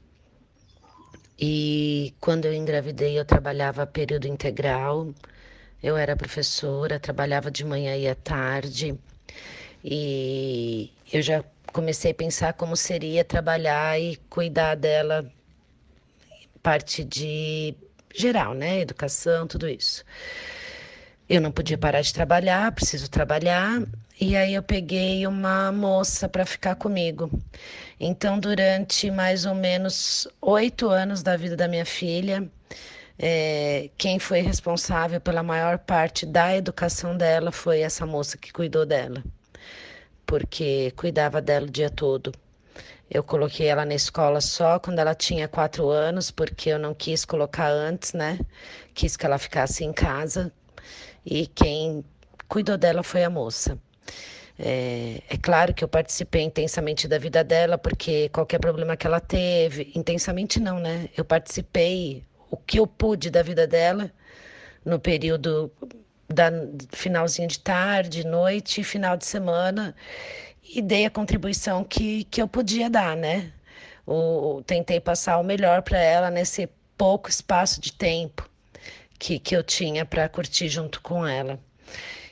e 1.45 2.15
quando 2.21 2.45
eu 2.45 2.55
engravidei, 2.55 3.19
eu 3.19 3.25
trabalhava 3.25 3.85
período 3.85 4.29
integral. 4.29 5.13
Eu 5.83 5.97
era 5.97 6.15
professora, 6.17 7.01
trabalhava 7.01 7.51
de 7.51 7.65
manhã 7.65 7.97
e 7.97 8.07
à 8.09 8.15
tarde. 8.15 8.97
E 9.85 10.93
eu 11.13 11.21
já 11.21 11.45
comecei 11.73 12.13
a 12.13 12.15
pensar 12.15 12.53
como 12.53 12.77
seria 12.77 13.25
trabalhar 13.25 14.01
e 14.01 14.17
cuidar 14.31 14.77
dela, 14.77 15.29
parte 16.63 17.03
de 17.03 17.75
geral, 18.15 18.55
né? 18.55 18.81
Educação, 18.81 19.45
tudo 19.49 19.69
isso. 19.69 20.05
Eu 21.33 21.41
não 21.41 21.51
podia 21.51 21.79
parar 21.79 22.03
de 22.03 22.13
trabalhar, 22.13 22.71
preciso 22.73 23.09
trabalhar. 23.11 23.83
E 24.21 24.37
aí 24.37 24.53
eu 24.53 24.63
peguei 24.63 25.27
uma 25.27 25.73
moça 25.73 26.29
para 26.29 26.45
ficar 26.45 26.75
comigo. 26.75 27.31
Então, 27.99 28.39
durante 28.39 29.11
mais 29.11 29.47
ou 29.47 29.55
menos 29.55 30.29
oito 30.43 30.91
anos 30.91 31.23
da 31.23 31.35
vida 31.35 31.57
da 31.57 31.67
minha 31.67 31.87
filha, 31.87 32.47
é, 33.19 33.89
quem 33.97 34.19
foi 34.19 34.43
responsável 34.43 35.23
pela 35.23 35.43
maior 35.43 35.79
parte 35.79 36.27
da 36.27 36.55
educação 36.55 37.17
dela 37.17 37.51
foi 37.51 37.81
essa 37.81 38.05
moça 38.05 38.37
que 38.37 38.53
cuidou 38.53 38.85
dela, 38.85 39.25
porque 40.27 40.93
cuidava 40.97 41.41
dela 41.41 41.65
o 41.67 41.71
dia 41.71 41.89
todo. 41.89 42.31
Eu 43.11 43.25
coloquei 43.25 43.69
ela 43.69 43.87
na 43.87 43.95
escola 43.95 44.43
só 44.43 44.79
quando 44.79 44.99
ela 44.99 45.15
tinha 45.15 45.49
quatro 45.49 45.89
anos, 45.89 46.31
porque 46.31 46.69
eu 46.69 46.79
não 46.79 46.93
quis 46.95 47.25
colocar 47.25 47.71
antes, 47.71 48.13
né? 48.13 48.39
Quis 48.93 49.17
que 49.17 49.25
ela 49.25 49.39
ficasse 49.39 49.83
em 49.83 49.95
casa. 49.95 50.53
E 51.25 51.47
quem 51.47 52.05
cuidou 52.49 52.77
dela 52.77 53.03
foi 53.03 53.25
a 53.25 53.31
moça. 53.31 53.79
É, 54.59 55.23
é, 55.29 55.37
claro 55.39 55.73
que 55.75 55.83
eu 55.83 55.89
participei 55.89 56.43
intensamente 56.43 57.09
da 57.09 57.19
vida 57.19 57.43
dela, 57.43 57.79
porque 57.79 58.29
qualquer 58.29 58.59
problema 58.59 58.97
que 58.97 59.07
ela 59.07 59.21
teve, 59.21 59.91
intensamente 59.95 60.61
não, 60.61 60.79
né? 60.79 61.09
Eu 61.17 61.25
participei 61.25 62.25
o 62.51 62.57
que 62.57 62.79
eu 62.79 62.87
pude 62.87 63.31
da 63.31 63.43
vida 63.43 63.67
dela 63.67 64.13
no 64.85 65.01
período 65.01 65.73
da 66.29 66.51
finalzinho 66.93 67.49
de 67.49 67.59
tarde, 67.61 68.27
noite, 68.27 68.85
final 68.85 69.17
de 69.17 69.25
semana, 69.27 69.95
e 70.63 70.83
dei 70.83 71.07
a 71.07 71.11
contribuição 71.11 71.85
que, 71.85 72.25
que 72.25 72.41
eu 72.43 72.49
podia 72.49 72.91
dar, 72.91 73.17
né? 73.17 73.53
O, 74.07 74.63
tentei 74.67 75.01
passar 75.01 75.39
o 75.39 75.45
melhor 75.45 75.83
para 75.83 75.99
ela 75.99 76.31
nesse 76.31 76.69
pouco 76.97 77.29
espaço 77.31 77.81
de 77.81 77.93
tempo 77.93 78.52
que, 79.23 79.39
que 79.39 79.57
eu 79.57 79.63
tinha 79.63 80.05
para 80.05 80.29
curtir 80.29 80.69
junto 80.69 81.01
com 81.01 81.25
ela. 81.25 81.57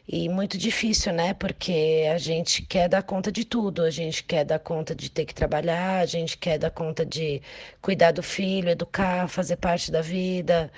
E 0.09 0.29
muito 0.29 0.59
difícil, 0.59 1.12
né? 1.12 1.33
Porque 1.35 2.09
a 2.12 2.18
gente 2.18 2.62
quer 2.62 2.88
dar 2.88 3.03
conta 3.05 3.31
de 3.31 3.44
tudo, 3.44 3.85
a 3.85 3.90
gente 3.90 4.24
quer 4.24 4.44
dar 4.44 4.59
conta 4.59 4.92
de 4.92 5.09
ter 5.09 5.24
que 5.24 5.33
trabalhar, 5.33 6.00
a 6.00 6.07
gente 6.07 6.37
quer 6.37 6.59
dar 6.59 6.70
conta 6.72 7.07
de 7.07 7.40
cuidar 7.81 8.11
do 8.11 8.24
filho, 8.24 8.68
educar, 8.70 9.29
fazer 9.29 9.57
parte 9.57 9.92
da 9.92 10.03
vida. 10.03 10.68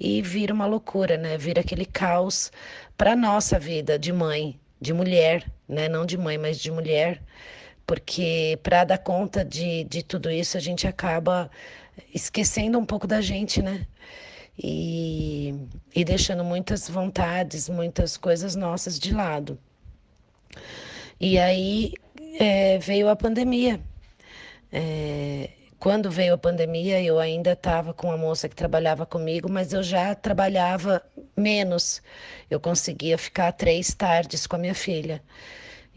E 0.00 0.22
vira 0.22 0.54
uma 0.54 0.64
loucura, 0.64 1.18
né? 1.18 1.36
Vira 1.36 1.60
aquele 1.60 1.84
caos 1.84 2.50
para 2.96 3.14
nossa 3.14 3.58
vida 3.58 3.98
de 3.98 4.10
mãe, 4.10 4.58
de 4.80 4.94
mulher, 4.94 5.44
né? 5.68 5.86
Não 5.86 6.06
de 6.06 6.16
mãe, 6.16 6.38
mas 6.38 6.58
de 6.58 6.70
mulher. 6.70 7.22
Porque 7.86 8.58
para 8.62 8.84
dar 8.84 8.98
conta 8.98 9.44
de, 9.44 9.84
de 9.84 10.02
tudo 10.02 10.30
isso, 10.30 10.56
a 10.56 10.60
gente 10.60 10.86
acaba 10.88 11.50
esquecendo 12.14 12.78
um 12.78 12.86
pouco 12.86 13.06
da 13.06 13.20
gente, 13.20 13.60
né? 13.60 13.86
E, 14.58 15.54
e 15.94 16.04
deixando 16.04 16.42
muitas 16.44 16.88
vontades, 16.88 17.68
muitas 17.68 18.16
coisas 18.16 18.56
nossas 18.56 18.98
de 18.98 19.14
lado. 19.14 19.58
E 21.20 21.38
aí 21.38 21.92
é, 22.38 22.78
veio 22.78 23.08
a 23.08 23.16
pandemia. 23.16 23.80
É, 24.72 25.50
quando 25.78 26.10
veio 26.10 26.34
a 26.34 26.38
pandemia, 26.38 27.00
eu 27.02 27.20
ainda 27.20 27.52
estava 27.52 27.94
com 27.94 28.10
a 28.10 28.16
moça 28.16 28.48
que 28.48 28.56
trabalhava 28.56 29.06
comigo, 29.06 29.48
mas 29.50 29.72
eu 29.72 29.82
já 29.82 30.14
trabalhava 30.14 31.02
menos. 31.36 32.02
Eu 32.50 32.58
conseguia 32.58 33.16
ficar 33.16 33.52
três 33.52 33.94
tardes 33.94 34.46
com 34.46 34.56
a 34.56 34.58
minha 34.58 34.74
filha. 34.74 35.22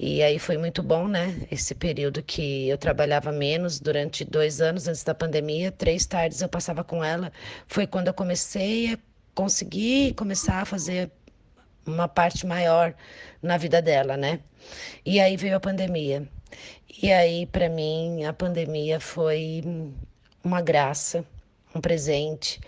E 0.04 0.24
aí 0.24 0.40
foi 0.40 0.58
muito 0.58 0.82
bom, 0.82 1.08
né? 1.08 1.46
Esse 1.52 1.76
período 1.76 2.24
que 2.24 2.68
eu 2.68 2.76
trabalhava 2.76 3.32
menos 3.32 3.80
durante 3.80 4.26
dois 4.26 4.60
anos 4.60 4.88
antes 4.88 5.04
da 5.04 5.14
pandemia, 5.14 5.72
três 5.72 6.08
tardes 6.08 6.42
eu 6.42 6.50
passava 6.50 6.84
com 6.84 7.04
ela. 7.04 7.32
Foi 7.68 7.86
quando 7.86 8.08
eu 8.08 8.14
comecei 8.16 8.96
a 8.96 8.98
conseguir 9.36 10.16
começar 10.16 10.60
a 10.64 10.66
fazer 10.66 11.12
uma 11.86 12.08
parte 12.08 12.48
maior 12.48 12.96
na 13.44 13.58
vida 13.58 13.80
dela, 13.80 14.18
né? 14.18 14.40
E 15.06 15.20
aí 15.20 15.38
veio 15.38 15.56
a 15.56 15.60
pandemia. 15.60 16.28
E 17.04 17.12
aí, 17.12 17.46
para 17.46 17.70
mim, 17.70 18.26
a 18.26 18.34
pandemia 18.34 19.00
foi 19.00 19.62
uma 20.44 20.64
graça, 20.64 21.24
um 21.76 21.80
presente, 21.80 22.60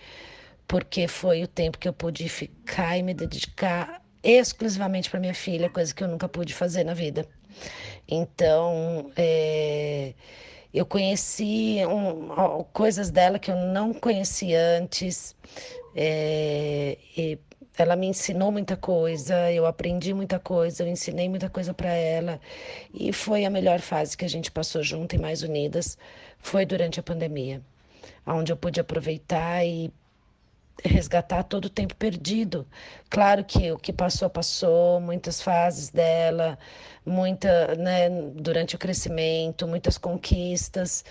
porque 0.68 1.08
foi 1.08 1.42
o 1.42 1.48
tempo 1.48 1.78
que 1.78 1.88
eu 1.88 1.92
pude 1.92 2.28
ficar 2.28 2.96
e 2.96 3.02
me 3.02 3.12
dedicar 3.12 4.03
exclusivamente 4.24 5.10
para 5.10 5.20
minha 5.20 5.34
filha, 5.34 5.68
coisa 5.68 5.94
que 5.94 6.02
eu 6.02 6.08
nunca 6.08 6.28
pude 6.28 6.54
fazer 6.54 6.84
na 6.84 6.94
vida. 6.94 7.28
Então, 8.08 9.10
é, 9.16 10.14
eu 10.72 10.84
conheci 10.86 11.78
um, 11.86 12.64
coisas 12.72 13.10
dela 13.10 13.38
que 13.38 13.50
eu 13.50 13.56
não 13.56 13.92
conhecia 13.94 14.78
antes. 14.78 15.36
É, 15.94 16.98
ela 17.76 17.96
me 17.96 18.06
ensinou 18.06 18.52
muita 18.52 18.76
coisa, 18.76 19.50
eu 19.52 19.66
aprendi 19.66 20.14
muita 20.14 20.38
coisa, 20.38 20.82
eu 20.82 20.88
ensinei 20.88 21.28
muita 21.28 21.50
coisa 21.50 21.74
para 21.74 21.90
ela. 21.90 22.40
E 22.92 23.12
foi 23.12 23.44
a 23.44 23.50
melhor 23.50 23.80
fase 23.80 24.16
que 24.16 24.24
a 24.24 24.28
gente 24.28 24.50
passou 24.50 24.82
junto 24.82 25.14
e 25.14 25.18
mais 25.18 25.42
unidas, 25.42 25.98
foi 26.38 26.64
durante 26.64 27.00
a 27.00 27.02
pandemia, 27.02 27.62
onde 28.26 28.52
eu 28.52 28.56
pude 28.56 28.80
aproveitar 28.80 29.64
e 29.64 29.92
resgatar 30.82 31.44
todo 31.44 31.66
o 31.66 31.70
tempo 31.70 31.94
perdido. 31.96 32.66
Claro 33.08 33.44
que 33.44 33.70
o 33.72 33.78
que 33.78 33.92
passou, 33.92 34.28
passou, 34.28 35.00
muitas 35.00 35.40
fases 35.40 35.90
dela, 35.90 36.58
muita, 37.04 37.74
né, 37.76 38.08
durante 38.34 38.74
o 38.74 38.78
crescimento, 38.78 39.68
muitas 39.68 39.98
conquistas. 39.98 41.04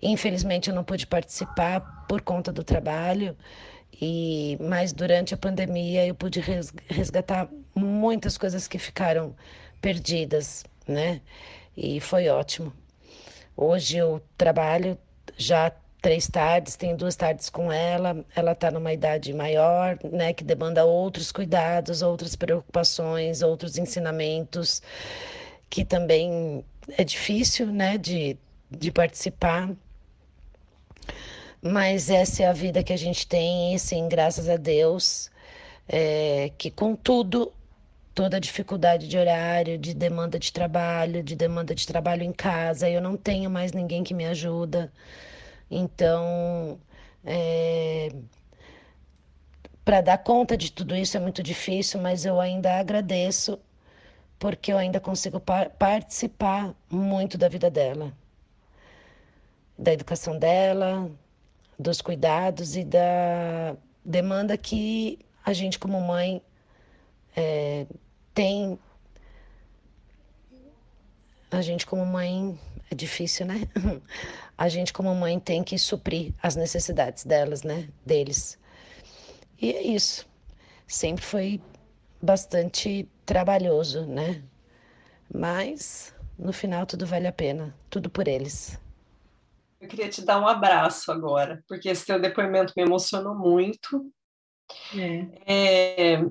Infelizmente 0.00 0.70
eu 0.70 0.74
não 0.74 0.84
pude 0.84 1.06
participar 1.06 1.80
por 2.08 2.20
conta 2.20 2.52
do 2.52 2.62
trabalho. 2.62 3.36
E 4.00 4.56
mas 4.60 4.92
durante 4.92 5.34
a 5.34 5.36
pandemia 5.36 6.06
eu 6.06 6.14
pude 6.14 6.40
resgatar 6.88 7.48
muitas 7.74 8.38
coisas 8.38 8.68
que 8.68 8.78
ficaram 8.78 9.34
perdidas, 9.80 10.64
né? 10.86 11.20
E 11.76 12.00
foi 12.00 12.28
ótimo. 12.28 12.72
Hoje 13.56 13.96
eu 13.98 14.22
trabalho 14.36 14.96
já 15.36 15.72
três 16.00 16.28
tardes, 16.28 16.76
tenho 16.76 16.96
duas 16.96 17.16
tardes 17.16 17.50
com 17.50 17.72
ela. 17.72 18.24
Ela 18.34 18.52
está 18.52 18.70
numa 18.70 18.92
idade 18.92 19.32
maior, 19.32 19.98
né, 20.10 20.32
que 20.32 20.44
demanda 20.44 20.84
outros 20.84 21.32
cuidados, 21.32 22.02
outras 22.02 22.36
preocupações, 22.36 23.42
outros 23.42 23.78
ensinamentos, 23.78 24.82
que 25.70 25.84
também 25.84 26.64
é 26.96 27.04
difícil, 27.04 27.66
né, 27.66 27.98
de, 27.98 28.36
de 28.70 28.90
participar. 28.90 29.70
Mas 31.60 32.08
essa 32.10 32.44
é 32.44 32.46
a 32.46 32.52
vida 32.52 32.82
que 32.84 32.92
a 32.92 32.96
gente 32.96 33.26
tem, 33.26 33.74
e 33.74 33.78
sim, 33.78 34.08
graças 34.08 34.48
a 34.48 34.56
Deus, 34.56 35.30
é, 35.88 36.50
que 36.56 36.70
com 36.70 36.94
tudo 36.94 37.52
toda 38.14 38.36
a 38.36 38.40
dificuldade 38.40 39.06
de 39.06 39.16
horário, 39.16 39.78
de 39.78 39.94
demanda 39.94 40.40
de 40.40 40.52
trabalho, 40.52 41.22
de 41.22 41.36
demanda 41.36 41.72
de 41.72 41.86
trabalho 41.86 42.24
em 42.24 42.32
casa. 42.32 42.90
Eu 42.90 43.00
não 43.00 43.16
tenho 43.16 43.48
mais 43.48 43.72
ninguém 43.72 44.02
que 44.02 44.12
me 44.12 44.26
ajuda. 44.26 44.92
Então, 45.70 46.78
é, 47.24 48.10
para 49.84 50.00
dar 50.00 50.18
conta 50.18 50.56
de 50.56 50.70
tudo 50.72 50.94
isso 50.94 51.16
é 51.16 51.20
muito 51.20 51.42
difícil, 51.42 52.00
mas 52.00 52.24
eu 52.24 52.40
ainda 52.40 52.78
agradeço 52.78 53.58
porque 54.38 54.72
eu 54.72 54.78
ainda 54.78 55.00
consigo 55.00 55.40
par 55.40 55.70
participar 55.70 56.74
muito 56.90 57.36
da 57.36 57.48
vida 57.48 57.70
dela, 57.70 58.12
da 59.78 59.92
educação 59.92 60.38
dela, 60.38 61.10
dos 61.78 62.00
cuidados 62.00 62.76
e 62.76 62.84
da 62.84 63.76
demanda 64.04 64.56
que 64.56 65.18
a 65.44 65.52
gente 65.52 65.78
como 65.78 66.00
mãe 66.00 66.42
é, 67.36 67.86
tem. 68.34 68.78
A 71.50 71.62
gente 71.62 71.86
como 71.86 72.04
mãe 72.04 72.58
é 72.90 72.94
difícil, 72.94 73.46
né? 73.46 73.68
A 74.56 74.68
gente 74.68 74.92
como 74.92 75.14
mãe 75.14 75.38
tem 75.38 75.62
que 75.62 75.78
suprir 75.78 76.32
as 76.42 76.56
necessidades 76.56 77.24
delas, 77.24 77.62
né? 77.62 77.88
Deles. 78.04 78.58
E 79.60 79.72
é 79.72 79.82
isso. 79.82 80.26
Sempre 80.86 81.24
foi 81.24 81.60
bastante 82.20 83.08
trabalhoso, 83.24 84.06
né? 84.06 84.42
Mas 85.32 86.14
no 86.38 86.52
final 86.52 86.86
tudo 86.86 87.06
vale 87.06 87.26
a 87.26 87.32
pena, 87.32 87.74
tudo 87.90 88.08
por 88.08 88.26
eles. 88.26 88.78
Eu 89.80 89.88
queria 89.88 90.08
te 90.08 90.22
dar 90.22 90.40
um 90.40 90.48
abraço 90.48 91.12
agora, 91.12 91.62
porque 91.68 91.88
esse 91.88 92.04
teu 92.04 92.20
depoimento 92.20 92.72
me 92.76 92.82
emocionou 92.82 93.34
muito. 93.34 94.12
É. 94.96 96.14
É, 96.14 96.24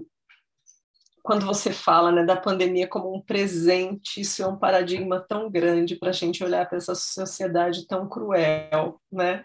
quando 1.28 1.46
você 1.46 1.74
fala 1.74 2.10
né, 2.10 2.24
da 2.24 2.38
pandemia 2.38 2.88
como 2.88 3.14
um 3.14 3.20
presente, 3.20 4.22
isso 4.22 4.42
é 4.42 4.48
um 4.48 4.58
paradigma 4.58 5.20
tão 5.20 5.52
grande 5.52 5.98
para 5.98 6.12
a 6.12 6.14
gente 6.14 6.42
olhar 6.42 6.66
para 6.70 6.78
essa 6.78 6.96
sociedade 6.96 7.86
tão 7.86 8.08
cruel, 8.08 9.02
né? 9.12 9.44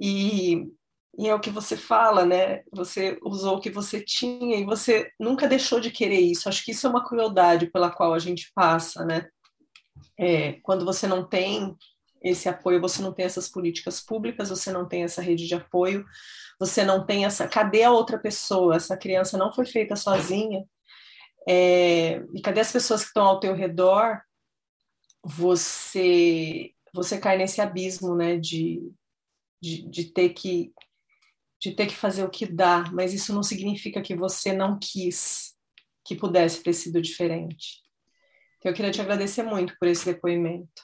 E, 0.00 0.64
e 1.18 1.28
é 1.28 1.34
o 1.34 1.40
que 1.40 1.50
você 1.50 1.76
fala, 1.76 2.24
né? 2.24 2.62
Você 2.72 3.18
usou 3.20 3.56
o 3.56 3.60
que 3.60 3.68
você 3.68 4.00
tinha 4.00 4.56
e 4.56 4.64
você 4.64 5.10
nunca 5.18 5.48
deixou 5.48 5.80
de 5.80 5.90
querer 5.90 6.20
isso. 6.20 6.48
Acho 6.48 6.64
que 6.64 6.70
isso 6.70 6.86
é 6.86 6.90
uma 6.90 7.04
crueldade 7.04 7.66
pela 7.66 7.90
qual 7.90 8.14
a 8.14 8.20
gente 8.20 8.52
passa, 8.54 9.04
né? 9.04 9.26
É, 10.16 10.52
quando 10.62 10.84
você 10.84 11.08
não 11.08 11.28
tem 11.28 11.76
esse 12.22 12.48
apoio, 12.48 12.80
você 12.80 13.02
não 13.02 13.12
tem 13.12 13.24
essas 13.24 13.48
políticas 13.48 14.00
públicas, 14.00 14.50
você 14.50 14.70
não 14.70 14.86
tem 14.86 15.02
essa 15.02 15.20
rede 15.20 15.48
de 15.48 15.54
apoio, 15.56 16.04
você 16.60 16.84
não 16.84 17.04
tem 17.04 17.24
essa. 17.24 17.48
Cadê 17.48 17.82
a 17.82 17.90
outra 17.90 18.20
pessoa? 18.20 18.76
Essa 18.76 18.96
criança 18.96 19.36
não 19.36 19.52
foi 19.52 19.66
feita 19.66 19.96
sozinha. 19.96 20.64
É, 21.48 22.24
e 22.34 22.40
cadê 22.42 22.60
as 22.60 22.72
pessoas 22.72 23.02
que 23.02 23.08
estão 23.08 23.24
ao 23.24 23.40
teu 23.40 23.54
redor? 23.54 24.20
Você 25.24 26.72
você 26.94 27.18
cai 27.18 27.38
nesse 27.38 27.60
abismo, 27.60 28.14
né, 28.14 28.36
de, 28.36 28.92
de, 29.60 29.88
de 29.88 30.12
ter 30.12 30.30
que 30.30 30.72
de 31.58 31.70
ter 31.72 31.86
que 31.86 31.94
fazer 31.94 32.24
o 32.24 32.30
que 32.30 32.44
dá, 32.44 32.90
mas 32.92 33.14
isso 33.14 33.32
não 33.32 33.42
significa 33.42 34.02
que 34.02 34.16
você 34.16 34.52
não 34.52 34.78
quis 34.80 35.54
que 36.04 36.16
pudesse 36.16 36.60
ter 36.60 36.72
sido 36.72 37.00
diferente. 37.00 37.80
Então, 38.58 38.72
eu 38.72 38.74
queria 38.74 38.90
te 38.90 39.00
agradecer 39.00 39.44
muito 39.44 39.76
por 39.78 39.86
esse 39.86 40.04
depoimento. 40.04 40.82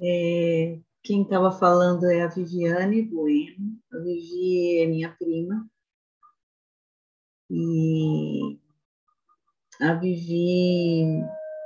É, 0.00 0.78
quem 1.02 1.22
estava 1.22 1.52
falando 1.52 2.10
é 2.10 2.22
a 2.22 2.28
Viviane 2.28 3.02
Bueno. 3.02 3.78
A 3.92 3.98
Vivi 3.98 4.78
é 4.78 4.86
minha 4.86 5.14
prima. 5.14 5.68
E 7.50 8.58
a 9.82 9.94
Vivi 9.94 11.24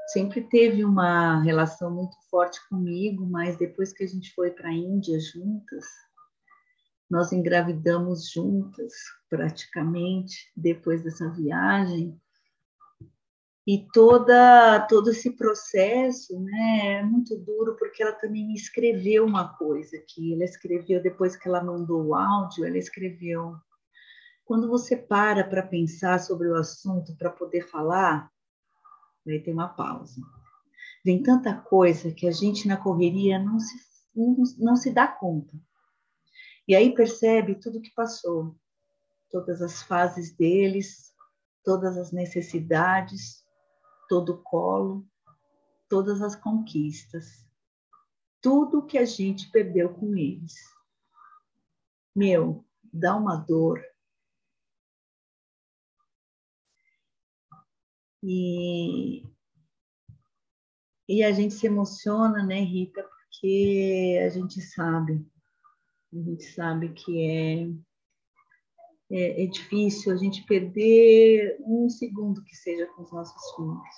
sempre 0.09 0.41
teve 0.41 0.85
uma 0.85 1.43
relação 1.43 1.91
muito 1.91 2.17
forte 2.31 2.59
comigo, 2.69 3.27
mas 3.27 3.59
depois 3.59 3.93
que 3.93 4.05
a 4.05 4.07
gente 4.07 4.33
foi 4.35 4.51
para 4.51 4.69
a 4.69 4.73
Índia 4.73 5.21
juntas, 5.21 5.85
nós 7.11 7.31
engravidamos 7.31 8.31
juntas, 8.31 8.93
praticamente, 9.29 10.51
depois 10.57 11.03
dessa 11.03 11.29
viagem. 11.31 12.19
E 13.67 13.87
toda, 13.93 14.87
todo 14.89 15.11
esse 15.11 15.33
processo 15.33 16.41
né, 16.41 16.99
é 16.99 17.03
muito 17.03 17.37
duro, 17.37 17.77
porque 17.77 18.03
ela 18.03 18.13
também 18.13 18.47
me 18.47 18.55
escreveu 18.55 19.27
uma 19.27 19.57
coisa 19.57 19.99
que 20.09 20.33
ela 20.33 20.45
escreveu 20.45 21.03
depois 21.03 21.37
que 21.37 21.49
ela 21.49 21.63
mandou 21.63 22.07
o 22.07 22.15
áudio, 22.15 22.65
ela 22.65 22.79
escreveu. 22.79 23.57
Quando 24.47 24.69
você 24.69 24.97
para 24.97 25.43
para 25.43 25.67
pensar 25.67 26.21
sobre 26.21 26.49
o 26.49 26.55
assunto, 26.55 27.17
para 27.17 27.31
poder 27.31 27.69
falar, 27.69 28.31
aí 29.27 29.43
tem 29.43 29.53
uma 29.53 29.69
pausa. 29.69 30.23
Vem 31.05 31.21
tanta 31.21 31.53
coisa 31.53 32.13
que 32.13 32.29
a 32.29 32.31
gente 32.31 32.69
na 32.69 32.77
correria 32.77 33.41
não 33.41 33.59
se, 33.59 33.77
não, 34.15 34.37
não 34.57 34.77
se 34.77 34.93
dá 34.93 35.09
conta. 35.09 35.53
E 36.67 36.77
aí 36.77 36.95
percebe 36.95 37.57
tudo 37.57 37.81
que 37.81 37.93
passou, 37.93 38.57
todas 39.31 39.61
as 39.61 39.83
fases 39.83 40.35
deles, 40.35 41.13
todas 41.65 41.99
as 41.99 42.13
necessidades, 42.13 43.45
todo 44.09 44.35
o 44.35 44.43
colo, 44.43 45.05
todas 45.89 46.23
as 46.23 46.37
conquistas, 46.37 47.45
tudo 48.41 48.87
que 48.87 48.97
a 48.97 49.05
gente 49.05 49.51
perdeu 49.51 49.93
com 49.93 50.15
eles. 50.15 50.55
Meu, 52.15 52.65
dá 52.93 53.17
uma 53.17 53.35
dor. 53.35 53.85
E, 58.27 59.23
e 61.09 61.23
a 61.23 61.31
gente 61.31 61.55
se 61.55 61.67
emociona, 61.67 62.45
né, 62.45 62.61
Rita, 62.61 63.03
porque 63.03 64.21
a 64.25 64.29
gente 64.29 64.61
sabe, 64.61 65.25
a 66.13 66.17
gente 66.17 66.43
sabe 66.43 66.89
que 66.93 67.25
é 67.25 67.69
é, 69.11 69.45
é 69.45 69.47
difícil 69.47 70.13
a 70.13 70.17
gente 70.17 70.45
perder 70.45 71.57
um 71.61 71.89
segundo 71.89 72.43
que 72.43 72.55
seja 72.57 72.87
com 72.87 73.03
os 73.03 73.13
nossos 73.13 73.55
filhos. 73.55 73.97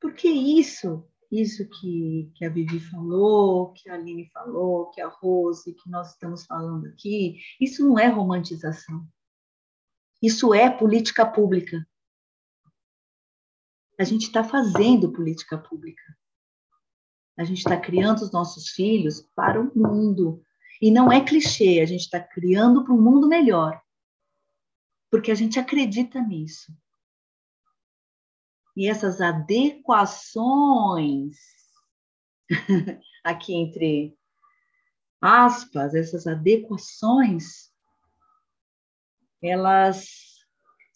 Porque 0.00 0.28
isso, 0.28 1.04
isso 1.30 1.68
que, 1.68 2.30
que 2.34 2.44
a 2.44 2.48
Vivi 2.48 2.80
falou, 2.80 3.72
que 3.72 3.90
a 3.90 3.94
Aline 3.94 4.30
falou, 4.32 4.90
que 4.90 5.00
a 5.00 5.08
Rose, 5.08 5.74
que 5.74 5.90
nós 5.90 6.12
estamos 6.12 6.46
falando 6.46 6.86
aqui, 6.86 7.38
isso 7.60 7.86
não 7.86 7.98
é 7.98 8.06
romantização. 8.06 9.06
Isso 10.22 10.54
é 10.54 10.70
política 10.70 11.26
pública. 11.26 11.86
A 13.98 14.04
gente 14.04 14.26
está 14.26 14.44
fazendo 14.44 15.12
política 15.12 15.58
pública. 15.58 16.16
A 17.36 17.42
gente 17.44 17.58
está 17.58 17.76
criando 17.76 18.22
os 18.22 18.30
nossos 18.30 18.68
filhos 18.68 19.20
para 19.34 19.60
o 19.60 19.76
mundo, 19.76 20.40
E 20.80 20.92
não 20.92 21.10
é 21.10 21.24
clichê, 21.24 21.80
a 21.80 21.86
gente 21.86 22.02
está 22.02 22.20
criando 22.20 22.84
para 22.84 22.94
um 22.94 23.02
mundo 23.02 23.26
melhor. 23.26 23.82
Porque 25.10 25.32
a 25.32 25.34
gente 25.34 25.58
acredita 25.58 26.20
nisso. 26.20 26.72
E 28.76 28.88
essas 28.88 29.20
adequações, 29.20 31.36
aqui 33.24 33.54
entre 33.54 34.16
aspas, 35.20 35.96
essas 35.96 36.28
adequações, 36.28 37.72
elas 39.42 40.27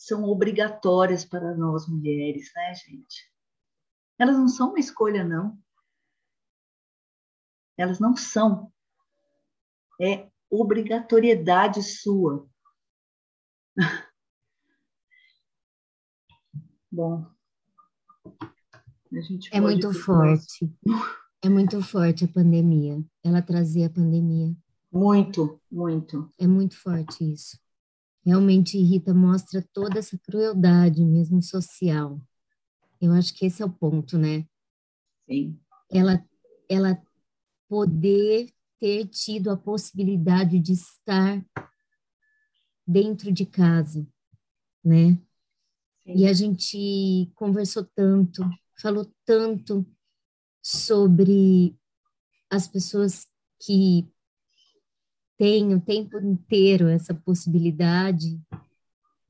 são 0.06 0.24
obrigatórias 0.24 1.24
para 1.24 1.54
nós 1.56 1.86
mulheres, 1.86 2.50
né, 2.56 2.74
gente? 2.74 3.30
Elas 4.18 4.36
não 4.36 4.48
são 4.48 4.70
uma 4.70 4.80
escolha, 4.80 5.22
não. 5.22 5.56
Elas 7.76 8.00
não 8.00 8.16
são. 8.16 8.72
É 10.00 10.28
obrigatoriedade 10.50 11.82
sua. 11.84 12.48
Bom, 16.90 17.24
é 19.52 19.60
muito 19.60 19.92
forte. 19.94 20.68
É 21.40 21.48
muito 21.48 21.80
forte 21.80 22.24
a 22.24 22.28
pandemia. 22.28 23.00
Ela 23.22 23.40
trazia 23.40 23.86
a 23.86 23.90
pandemia. 23.90 24.52
Muito, 24.90 25.60
muito. 25.70 26.28
É 26.38 26.46
muito 26.46 26.76
forte 26.76 27.32
isso. 27.32 27.61
Realmente, 28.24 28.78
Rita 28.78 29.12
mostra 29.12 29.66
toda 29.72 29.98
essa 29.98 30.16
crueldade 30.18 31.04
mesmo 31.04 31.42
social. 31.42 32.20
Eu 33.00 33.12
acho 33.12 33.34
que 33.34 33.46
esse 33.46 33.62
é 33.62 33.66
o 33.66 33.72
ponto, 33.72 34.16
né? 34.16 34.46
Sim. 35.28 35.58
Ela, 35.90 36.24
ela 36.68 37.02
poder 37.68 38.52
ter 38.78 39.06
tido 39.08 39.50
a 39.50 39.56
possibilidade 39.56 40.60
de 40.60 40.72
estar 40.72 41.44
dentro 42.86 43.32
de 43.32 43.44
casa, 43.44 44.06
né? 44.84 45.18
Sim. 46.04 46.16
E 46.16 46.26
a 46.26 46.32
gente 46.32 47.32
conversou 47.34 47.84
tanto, 47.94 48.42
falou 48.80 49.12
tanto 49.24 49.86
sobre 50.62 51.76
as 52.50 52.68
pessoas 52.68 53.26
que 53.60 54.11
têm 55.42 55.74
o 55.74 55.80
tempo 55.80 56.20
inteiro 56.20 56.86
essa 56.86 57.12
possibilidade 57.12 58.40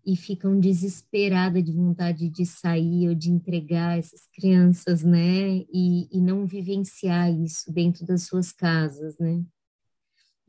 e 0.05 0.15
ficam 0.15 0.61
desesperadas 0.61 1.65
de 1.65 1.73
vontade 1.73 2.29
de 2.29 2.45
sair 2.45 3.09
ou 3.09 3.15
de 3.15 3.31
entregar 3.31 3.99
essas 3.99 4.27
crianças, 4.27 5.03
né? 5.03 5.65
E, 5.73 6.15
e 6.15 6.21
não 6.21 6.45
vivenciar 6.45 7.33
isso 7.33 7.73
dentro 7.73 8.05
das 8.05 8.25
suas 8.25 8.53
casas, 8.53 9.17
né? 9.19 9.43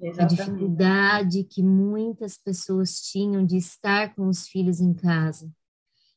Exatamente. 0.01 0.41
A 0.41 0.45
dificuldade 0.45 1.43
que 1.45 1.63
muitas 1.63 2.37
pessoas 2.37 2.99
tinham 2.99 3.45
de 3.45 3.55
estar 3.55 4.13
com 4.15 4.27
os 4.27 4.45
filhos 4.45 4.81
em 4.81 4.93
casa. 4.93 5.49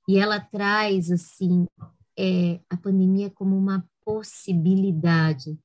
E 0.08 0.18
ela 0.18 0.40
traz, 0.40 1.12
assim, 1.12 1.66
é, 2.18 2.58
a 2.68 2.76
pandemia 2.76 3.30
como 3.30 3.56
uma 3.56 3.88
possibilidade 4.04 5.56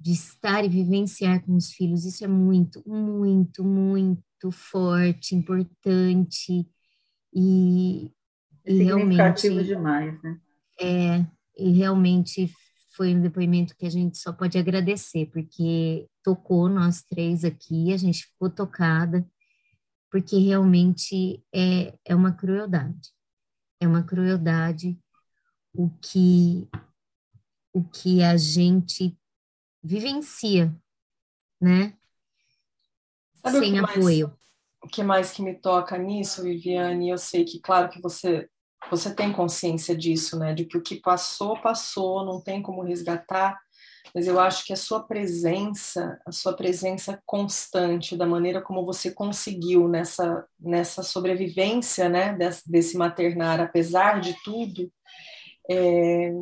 de 0.00 0.12
estar 0.12 0.64
e 0.64 0.68
vivenciar 0.68 1.44
com 1.44 1.56
os 1.56 1.72
filhos. 1.72 2.04
Isso 2.04 2.24
é 2.24 2.28
muito, 2.28 2.82
muito, 2.86 3.64
muito 3.64 4.50
forte, 4.52 5.34
importante 5.34 6.68
e, 7.34 8.10
é 8.64 8.72
e 8.72 8.82
realmente 8.84 9.64
demais, 9.64 10.22
né? 10.22 10.40
É, 10.80 11.26
e 11.56 11.72
realmente 11.72 12.50
foi 12.96 13.14
um 13.14 13.20
depoimento 13.20 13.76
que 13.76 13.86
a 13.86 13.90
gente 13.90 14.18
só 14.18 14.32
pode 14.32 14.58
agradecer, 14.58 15.26
porque 15.26 16.08
tocou 16.22 16.68
nós 16.68 17.02
três 17.02 17.44
aqui, 17.44 17.92
a 17.92 17.96
gente 17.96 18.26
ficou 18.26 18.50
tocada, 18.50 19.26
porque 20.10 20.38
realmente 20.38 21.42
é, 21.54 21.94
é 22.04 22.14
uma 22.14 22.32
crueldade. 22.32 23.12
É 23.80 23.86
uma 23.86 24.02
crueldade 24.02 24.98
o 25.72 25.90
que 26.00 26.68
o 27.72 27.84
que 27.84 28.22
a 28.22 28.36
gente 28.36 29.16
vivencia, 29.82 30.74
né? 31.60 31.96
Sabe 33.34 33.58
Sem 33.58 33.78
apoio. 33.78 34.28
Mais, 34.28 34.38
o 34.82 34.88
que 34.88 35.02
mais 35.02 35.30
que 35.32 35.42
me 35.42 35.54
toca 35.54 35.96
nisso, 35.98 36.42
Viviane? 36.42 37.10
Eu 37.10 37.18
sei 37.18 37.44
que, 37.44 37.60
claro, 37.60 37.88
que 37.88 38.00
você 38.00 38.48
você 38.90 39.14
tem 39.14 39.32
consciência 39.32 39.94
disso, 39.94 40.38
né? 40.38 40.54
De 40.54 40.64
que 40.64 40.78
o 40.78 40.82
que 40.82 40.96
passou, 40.96 41.60
passou, 41.60 42.24
não 42.24 42.40
tem 42.40 42.62
como 42.62 42.82
resgatar. 42.82 43.58
Mas 44.14 44.26
eu 44.26 44.40
acho 44.40 44.64
que 44.64 44.72
a 44.72 44.76
sua 44.76 45.02
presença, 45.02 46.18
a 46.24 46.32
sua 46.32 46.54
presença 46.54 47.20
constante, 47.26 48.16
da 48.16 48.26
maneira 48.26 48.62
como 48.62 48.86
você 48.86 49.10
conseguiu 49.10 49.86
nessa, 49.86 50.46
nessa 50.58 51.02
sobrevivência, 51.02 52.08
né? 52.08 52.32
Desse, 52.34 52.70
desse 52.70 52.96
maternar, 52.96 53.60
apesar 53.60 54.20
de 54.20 54.34
tudo, 54.42 54.90
é, 55.68 56.32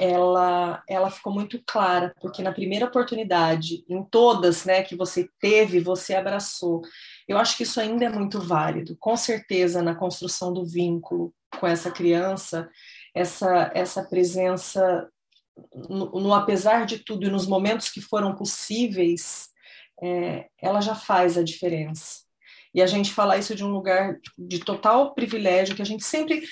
ela, 0.00 0.82
ela 0.88 1.10
ficou 1.10 1.32
muito 1.32 1.62
clara, 1.66 2.14
porque 2.20 2.42
na 2.42 2.52
primeira 2.52 2.86
oportunidade, 2.86 3.84
em 3.88 4.02
todas 4.04 4.64
né, 4.64 4.82
que 4.82 4.96
você 4.96 5.28
teve, 5.40 5.80
você 5.80 6.14
abraçou. 6.14 6.82
Eu 7.28 7.38
acho 7.38 7.56
que 7.56 7.62
isso 7.62 7.80
ainda 7.80 8.04
é 8.04 8.08
muito 8.08 8.40
válido. 8.40 8.96
Com 8.98 9.16
certeza, 9.16 9.82
na 9.82 9.94
construção 9.94 10.52
do 10.52 10.64
vínculo 10.64 11.32
com 11.58 11.66
essa 11.66 11.90
criança, 11.90 12.68
essa, 13.14 13.70
essa 13.74 14.02
presença, 14.02 15.08
no, 15.88 16.20
no 16.20 16.34
apesar 16.34 16.86
de 16.86 16.98
tudo 16.98 17.26
e 17.26 17.30
nos 17.30 17.46
momentos 17.46 17.90
que 17.90 18.00
foram 18.00 18.34
possíveis, 18.34 19.48
é, 20.02 20.46
ela 20.60 20.80
já 20.80 20.94
faz 20.94 21.36
a 21.36 21.42
diferença. 21.42 22.22
E 22.74 22.80
a 22.80 22.86
gente 22.86 23.12
falar 23.12 23.36
isso 23.36 23.54
de 23.54 23.64
um 23.64 23.70
lugar 23.70 24.18
de 24.38 24.58
total 24.58 25.14
privilégio, 25.14 25.76
que 25.76 25.82
a 25.82 25.86
gente 25.86 26.04
sempre 26.04 26.42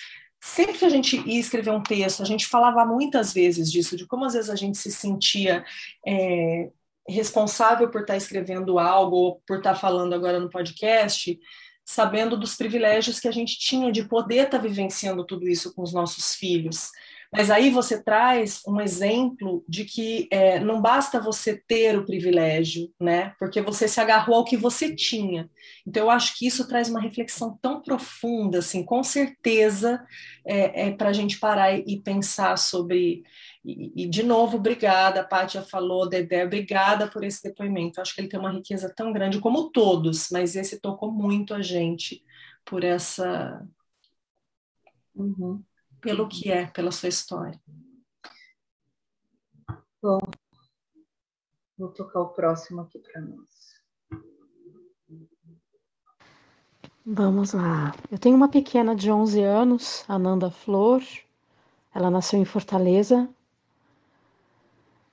sempre 0.40 0.78
que 0.78 0.84
a 0.84 0.88
gente 0.88 1.16
ia 1.28 1.38
escrever 1.38 1.70
um 1.70 1.82
texto, 1.82 2.22
a 2.22 2.26
gente 2.26 2.46
falava 2.46 2.84
muitas 2.84 3.32
vezes 3.32 3.70
disso, 3.70 3.96
de 3.96 4.06
como 4.06 4.24
às 4.24 4.32
vezes 4.32 4.48
a 4.48 4.56
gente 4.56 4.78
se 4.78 4.90
sentia 4.90 5.64
é, 6.06 6.70
responsável 7.06 7.90
por 7.90 8.00
estar 8.00 8.16
escrevendo 8.16 8.78
algo, 8.78 9.16
ou 9.16 9.42
por 9.46 9.58
estar 9.58 9.74
falando 9.74 10.14
agora 10.14 10.40
no 10.40 10.48
podcast, 10.48 11.38
sabendo 11.84 12.38
dos 12.38 12.54
privilégios 12.54 13.20
que 13.20 13.28
a 13.28 13.32
gente 13.32 13.58
tinha 13.58 13.92
de 13.92 14.04
poder 14.04 14.44
estar 14.44 14.58
vivenciando 14.58 15.26
tudo 15.26 15.48
isso 15.48 15.74
com 15.74 15.82
os 15.82 15.92
nossos 15.92 16.34
filhos. 16.34 16.90
Mas 17.32 17.48
aí 17.48 17.70
você 17.70 18.02
traz 18.02 18.60
um 18.66 18.80
exemplo 18.80 19.64
de 19.68 19.84
que 19.84 20.26
é, 20.32 20.58
não 20.58 20.82
basta 20.82 21.20
você 21.20 21.56
ter 21.56 21.96
o 21.96 22.04
privilégio, 22.04 22.92
né? 22.98 23.34
Porque 23.38 23.60
você 23.62 23.86
se 23.86 24.00
agarrou 24.00 24.36
ao 24.36 24.44
que 24.44 24.56
você 24.56 24.94
tinha. 24.94 25.48
Então 25.86 26.04
eu 26.04 26.10
acho 26.10 26.36
que 26.36 26.46
isso 26.46 26.66
traz 26.66 26.88
uma 26.90 27.00
reflexão 27.00 27.56
tão 27.62 27.80
profunda, 27.82 28.58
assim, 28.58 28.84
com 28.84 29.04
certeza 29.04 30.04
é, 30.44 30.88
é 30.88 30.90
para 30.90 31.10
a 31.10 31.12
gente 31.12 31.38
parar 31.38 31.72
e 31.72 32.00
pensar 32.02 32.58
sobre. 32.58 33.22
E, 33.64 34.04
e, 34.04 34.08
de 34.08 34.22
novo, 34.24 34.56
obrigada, 34.56 35.20
a 35.20 35.24
Pátia 35.24 35.62
falou, 35.62 36.08
Dedé, 36.08 36.44
obrigada 36.44 37.08
por 37.08 37.22
esse 37.22 37.42
depoimento. 37.42 38.00
Acho 38.00 38.14
que 38.14 38.22
ele 38.22 38.28
tem 38.28 38.40
uma 38.40 38.50
riqueza 38.52 38.92
tão 38.94 39.12
grande 39.12 39.38
como 39.38 39.70
todos, 39.70 40.28
mas 40.32 40.56
esse 40.56 40.80
tocou 40.80 41.12
muito 41.12 41.54
a 41.54 41.62
gente 41.62 42.24
por 42.64 42.82
essa. 42.82 43.64
Uhum 45.14 45.62
pelo 46.00 46.28
que 46.28 46.50
é, 46.50 46.66
pela 46.66 46.90
sua 46.90 47.08
história. 47.08 47.60
Bom, 50.02 50.18
vou 51.76 51.92
tocar 51.92 52.20
o 52.20 52.28
próximo 52.30 52.80
aqui 52.80 52.98
para 52.98 53.20
nós. 53.20 53.48
Vamos 57.04 57.52
lá. 57.52 57.94
Eu 58.10 58.18
tenho 58.18 58.36
uma 58.36 58.48
pequena 58.48 58.94
de 58.94 59.10
11 59.10 59.42
anos, 59.42 60.04
Ananda 60.08 60.50
Flor. 60.50 61.02
Ela 61.94 62.10
nasceu 62.10 62.38
em 62.38 62.44
Fortaleza. 62.44 63.28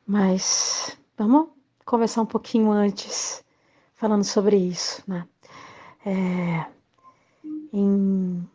Mas 0.06 0.98
vamos 1.18 1.50
conversar 1.86 2.22
um 2.22 2.26
pouquinho 2.26 2.72
antes, 2.72 3.44
falando 3.96 4.24
sobre 4.24 4.56
isso, 4.56 5.04
né? 5.08 5.28
É, 6.06 6.66
em 7.74 8.48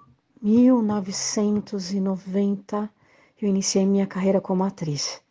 1990 0.43 2.91
eu 3.41 3.49
iniciei 3.49 3.87
minha 3.87 4.07
carreira 4.07 4.41
como 4.41 4.65
atriz, 4.65 5.23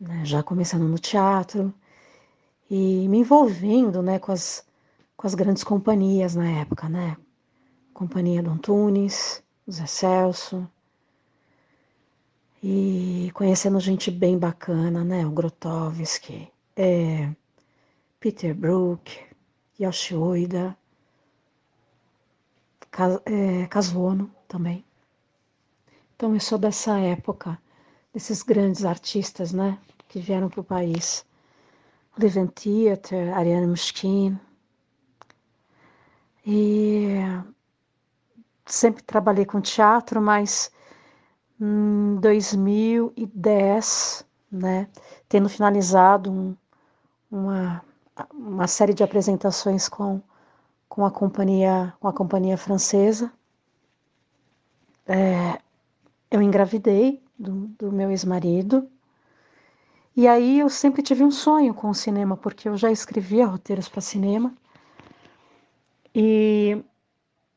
né, 0.00 0.24
já 0.24 0.42
começando 0.42 0.88
no 0.88 0.98
teatro 0.98 1.72
e 2.70 3.08
me 3.08 3.18
envolvendo 3.18 4.02
né, 4.02 4.18
com, 4.18 4.32
as, 4.32 4.64
com 5.16 5.26
as 5.26 5.34
grandes 5.34 5.64
companhias 5.64 6.34
na 6.34 6.60
época, 6.60 6.88
né? 6.88 7.16
Companhia 7.92 8.42
do 8.42 8.50
Antunes, 8.50 9.42
Zé 9.70 9.86
Celso, 9.86 10.68
e 12.62 13.30
conhecendo 13.34 13.80
gente 13.80 14.10
bem 14.10 14.38
bacana, 14.38 15.02
né? 15.02 15.26
O 15.26 15.30
Grotowski, 15.30 16.48
é, 16.76 17.30
Peter 18.18 18.54
Brook, 18.54 19.18
Yoshi 19.78 20.14
Oida, 20.14 20.68
é, 20.68 20.74
Casuono 23.68 24.30
também. 24.48 24.84
Então 26.16 26.34
eu 26.34 26.40
sou 26.40 26.58
dessa 26.58 26.98
época, 26.98 27.58
desses 28.12 28.42
grandes 28.42 28.84
artistas, 28.84 29.52
né, 29.52 29.78
que 30.08 30.20
vieram 30.20 30.48
para 30.48 30.60
o 30.60 30.64
país 30.64 31.24
Living 32.18 32.48
Theatre, 32.48 33.30
Ariane 33.30 33.66
Mushkin. 33.66 34.38
E 36.44 37.16
sempre 38.66 39.02
trabalhei 39.02 39.44
com 39.44 39.60
teatro, 39.60 40.20
mas 40.20 40.70
em 41.60 42.16
2010, 42.20 44.24
né, 44.50 44.88
tendo 45.28 45.48
finalizado 45.48 46.30
um, 46.30 46.56
uma, 47.30 47.84
uma 48.32 48.66
série 48.66 48.94
de 48.94 49.02
apresentações 49.02 49.88
com, 49.88 50.22
com, 50.90 51.06
a, 51.06 51.10
companhia, 51.10 51.94
com 52.00 52.08
a 52.08 52.12
companhia 52.12 52.58
francesa, 52.58 53.32
é, 55.06 55.60
eu 56.28 56.42
engravidei 56.42 57.22
do, 57.38 57.68
do 57.78 57.92
meu 57.92 58.10
ex-marido. 58.10 58.90
E 60.16 60.26
aí 60.26 60.58
eu 60.58 60.68
sempre 60.68 61.00
tive 61.00 61.22
um 61.22 61.30
sonho 61.30 61.72
com 61.72 61.88
o 61.88 61.94
cinema, 61.94 62.36
porque 62.36 62.68
eu 62.68 62.76
já 62.76 62.90
escrevia 62.90 63.46
roteiros 63.46 63.88
para 63.88 64.00
cinema. 64.00 64.52
E, 66.12 66.82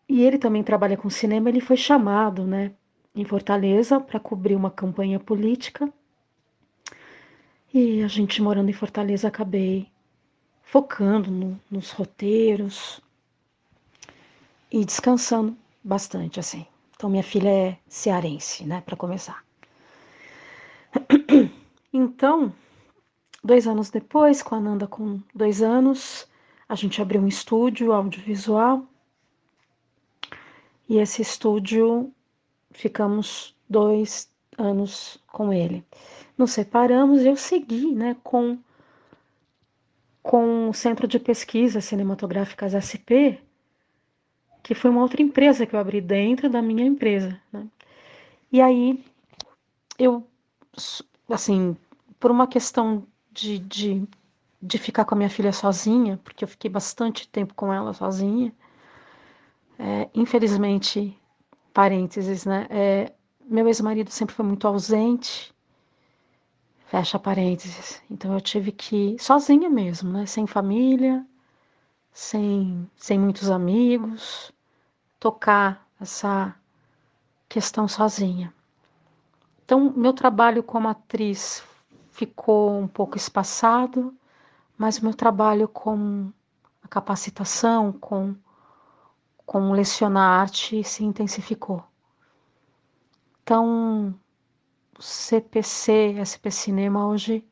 e 0.08 0.24
ele 0.24 0.38
também 0.38 0.64
trabalha 0.64 0.96
com 0.96 1.10
cinema, 1.10 1.50
ele 1.50 1.60
foi 1.60 1.76
chamado, 1.76 2.46
né, 2.46 2.72
em 3.16 3.26
Fortaleza 3.26 4.00
para 4.00 4.20
cobrir 4.20 4.56
uma 4.56 4.70
campanha 4.70 5.20
política. 5.20 5.92
E 7.74 8.04
a 8.04 8.08
gente 8.08 8.44
morando 8.44 8.70
em 8.70 8.74
Fortaleza 8.74 9.28
acabei 9.28 9.88
focando 10.62 11.32
no, 11.32 11.60
nos 11.72 11.90
roteiros 11.90 13.02
e 14.74 14.84
descansando 14.84 15.56
bastante 15.84 16.40
assim. 16.40 16.66
Então 16.96 17.08
minha 17.08 17.22
filha 17.22 17.50
é 17.50 17.78
cearense, 17.88 18.66
né, 18.66 18.82
para 18.82 18.98
começar. 18.98 19.44
Então, 21.96 22.52
dois 23.44 23.68
anos 23.68 23.92
depois, 23.92 24.42
com 24.42 24.56
a 24.56 24.60
Nanda 24.60 24.88
com 24.88 25.22
dois 25.32 25.62
anos, 25.62 26.28
a 26.68 26.74
gente 26.74 27.00
abriu 27.00 27.22
um 27.22 27.28
estúdio 27.28 27.94
audiovisual. 27.94 28.84
E 30.90 30.98
esse 30.98 31.22
estúdio 31.22 32.12
ficamos 32.72 33.56
dois 33.70 34.28
anos 34.58 35.20
com 35.28 35.54
ele. 35.54 35.86
Nos 36.36 36.50
separamos 36.50 37.22
e 37.22 37.28
eu 37.28 37.36
segui 37.36 37.94
né, 37.94 38.18
com, 38.24 38.58
com 40.24 40.70
o 40.70 40.74
Centro 40.74 41.08
de 41.08 41.20
Pesquisas 41.20 41.86
Cinematográficas 41.86 42.74
SP, 42.74 43.38
que 44.64 44.74
foi 44.74 44.90
uma 44.90 45.02
outra 45.02 45.22
empresa 45.22 45.66
que 45.66 45.76
eu 45.76 45.80
abri 45.80 46.00
dentro 46.00 46.50
da 46.50 46.62
minha 46.62 46.86
empresa. 46.86 47.40
Né? 47.52 47.68
E 48.52 48.62
aí 48.62 49.04
eu, 50.00 50.26
assim, 51.30 51.76
por 52.20 52.32
uma 52.32 52.48
questão 52.48 53.06
de, 53.32 53.60
de, 53.60 54.08
de 54.62 54.78
ficar 54.78 55.04
com 55.04 55.16
a 55.16 55.18
minha 55.18 55.30
filha 55.30 55.52
sozinha, 55.52 56.20
porque 56.24 56.46
eu 56.46 56.48
fiquei 56.48 56.72
bastante 56.72 57.28
tempo 57.28 57.54
com 57.54 57.74
ela 57.74 57.94
sozinha, 57.94 58.54
é, 59.78 60.10
infelizmente, 60.16 61.18
parênteses, 61.74 62.46
né? 62.46 62.68
É, 62.70 63.12
meu 63.46 63.68
ex-marido 63.68 64.10
sempre 64.10 64.36
foi 64.36 64.46
muito 64.46 64.68
ausente, 64.68 65.54
fecha 66.86 67.20
parênteses. 67.20 68.02
Então 68.10 68.34
eu 68.34 68.40
tive 68.40 68.72
que, 68.72 69.18
sozinha 69.20 69.70
mesmo, 69.70 70.12
né? 70.12 70.26
Sem 70.26 70.48
família, 70.48 71.26
sem, 72.14 72.90
sem 72.96 73.20
muitos 73.20 73.50
amigos, 73.50 74.54
tocar 75.20 75.86
essa 76.00 76.56
questão 77.50 77.88
sozinha. 77.88 78.54
Então, 79.66 79.92
meu 79.96 80.14
trabalho 80.14 80.64
como 80.64 80.88
atriz 80.88 81.64
ficou 82.12 82.80
um 82.80 82.88
pouco 82.88 83.18
espaçado, 83.18 84.16
mas 84.78 85.00
meu 85.00 85.14
trabalho 85.14 85.68
com 85.68 86.32
a 86.84 86.88
capacitação, 86.88 87.92
com 87.92 88.36
com 89.46 89.72
lecionar 89.72 90.42
arte 90.42 90.84
se 90.84 91.04
intensificou. 91.04 91.84
Então, 93.44 94.16
o 94.98 95.02
CPC, 95.02 96.16
SP 96.24 96.50
Cinema 96.50 97.08
hoje 97.08 97.46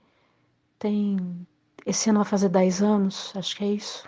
tem. 0.79 1.45
Esse 1.85 2.09
ano 2.09 2.19
vai 2.19 2.29
fazer 2.29 2.49
10 2.49 2.81
anos, 2.81 3.33
acho 3.35 3.55
que 3.55 3.63
é 3.63 3.67
isso. 3.67 4.07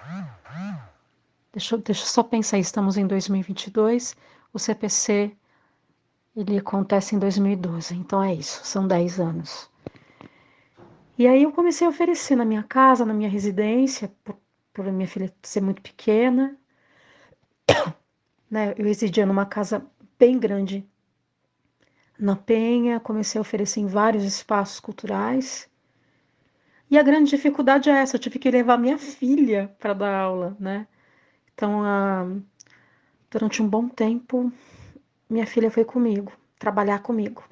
Deixa, 1.51 1.77
deixa 1.77 2.03
eu 2.03 2.07
só 2.07 2.23
pensar, 2.23 2.57
estamos 2.57 2.97
em 2.97 3.05
2022, 3.05 4.15
o 4.51 4.59
CPC 4.59 5.35
ele 6.35 6.57
acontece 6.57 7.15
em 7.15 7.19
2012, 7.19 7.95
então 7.95 8.23
é 8.23 8.33
isso, 8.33 8.65
são 8.65 8.87
10 8.87 9.19
anos. 9.19 9.69
E 11.17 11.27
aí 11.27 11.43
eu 11.43 11.51
comecei 11.51 11.85
a 11.85 11.89
oferecer 11.89 12.35
na 12.35 12.43
minha 12.43 12.63
casa, 12.63 13.05
na 13.05 13.13
minha 13.13 13.29
residência, 13.29 14.11
por, 14.23 14.35
por 14.73 14.91
minha 14.91 15.07
filha 15.07 15.31
ser 15.43 15.61
muito 15.61 15.81
pequena, 15.81 16.57
né? 18.49 18.73
Eu 18.77 18.85
residia 18.85 19.25
numa 19.25 19.45
casa 19.45 19.85
bem 20.17 20.39
grande 20.39 20.87
na 22.19 22.35
Penha, 22.35 22.99
comecei 22.99 23.37
a 23.37 23.41
oferecer 23.41 23.79
em 23.79 23.87
vários 23.87 24.23
espaços 24.23 24.79
culturais. 24.79 25.69
E 26.93 26.97
a 26.99 27.01
grande 27.01 27.31
dificuldade 27.31 27.89
é 27.89 27.93
essa, 27.93 28.17
eu 28.17 28.19
tive 28.19 28.37
que 28.37 28.51
levar 28.51 28.77
minha 28.77 28.99
filha 28.99 29.75
para 29.79 29.95
dar 29.95 30.13
aula, 30.15 30.55
né? 30.59 30.85
Então, 31.51 31.81
durante 33.31 33.63
um 33.63 33.67
bom 33.67 33.89
tempo, 33.89 34.53
minha 35.27 35.47
filha 35.47 35.71
foi 35.71 35.83
comigo, 35.83 36.31
trabalhar 36.59 36.99
comigo. 36.99 37.43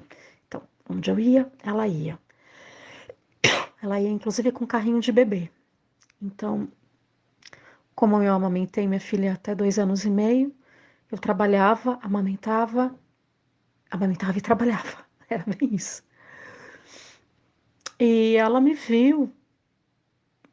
Então, 0.46 0.62
onde 0.88 1.10
eu 1.10 1.18
ia, 1.18 1.50
ela 1.64 1.88
ia. 1.88 2.16
Ela 3.82 4.00
ia, 4.00 4.10
inclusive, 4.10 4.52
com 4.52 4.64
carrinho 4.64 5.00
de 5.00 5.10
bebê. 5.10 5.50
Então, 6.22 6.68
como 7.96 8.22
eu 8.22 8.32
amamentei 8.32 8.86
minha 8.86 9.00
filha 9.00 9.32
até 9.32 9.56
dois 9.56 9.76
anos 9.76 10.04
e 10.04 10.10
meio, 10.10 10.54
eu 11.10 11.18
trabalhava, 11.18 11.98
amamentava, 12.00 12.94
amamentava 13.90 14.38
e 14.38 14.40
trabalhava. 14.40 15.04
Era 15.28 15.42
bem 15.48 15.74
isso. 15.74 16.04
E 18.04 18.34
ela 18.34 18.60
me 18.60 18.74
viu 18.74 19.32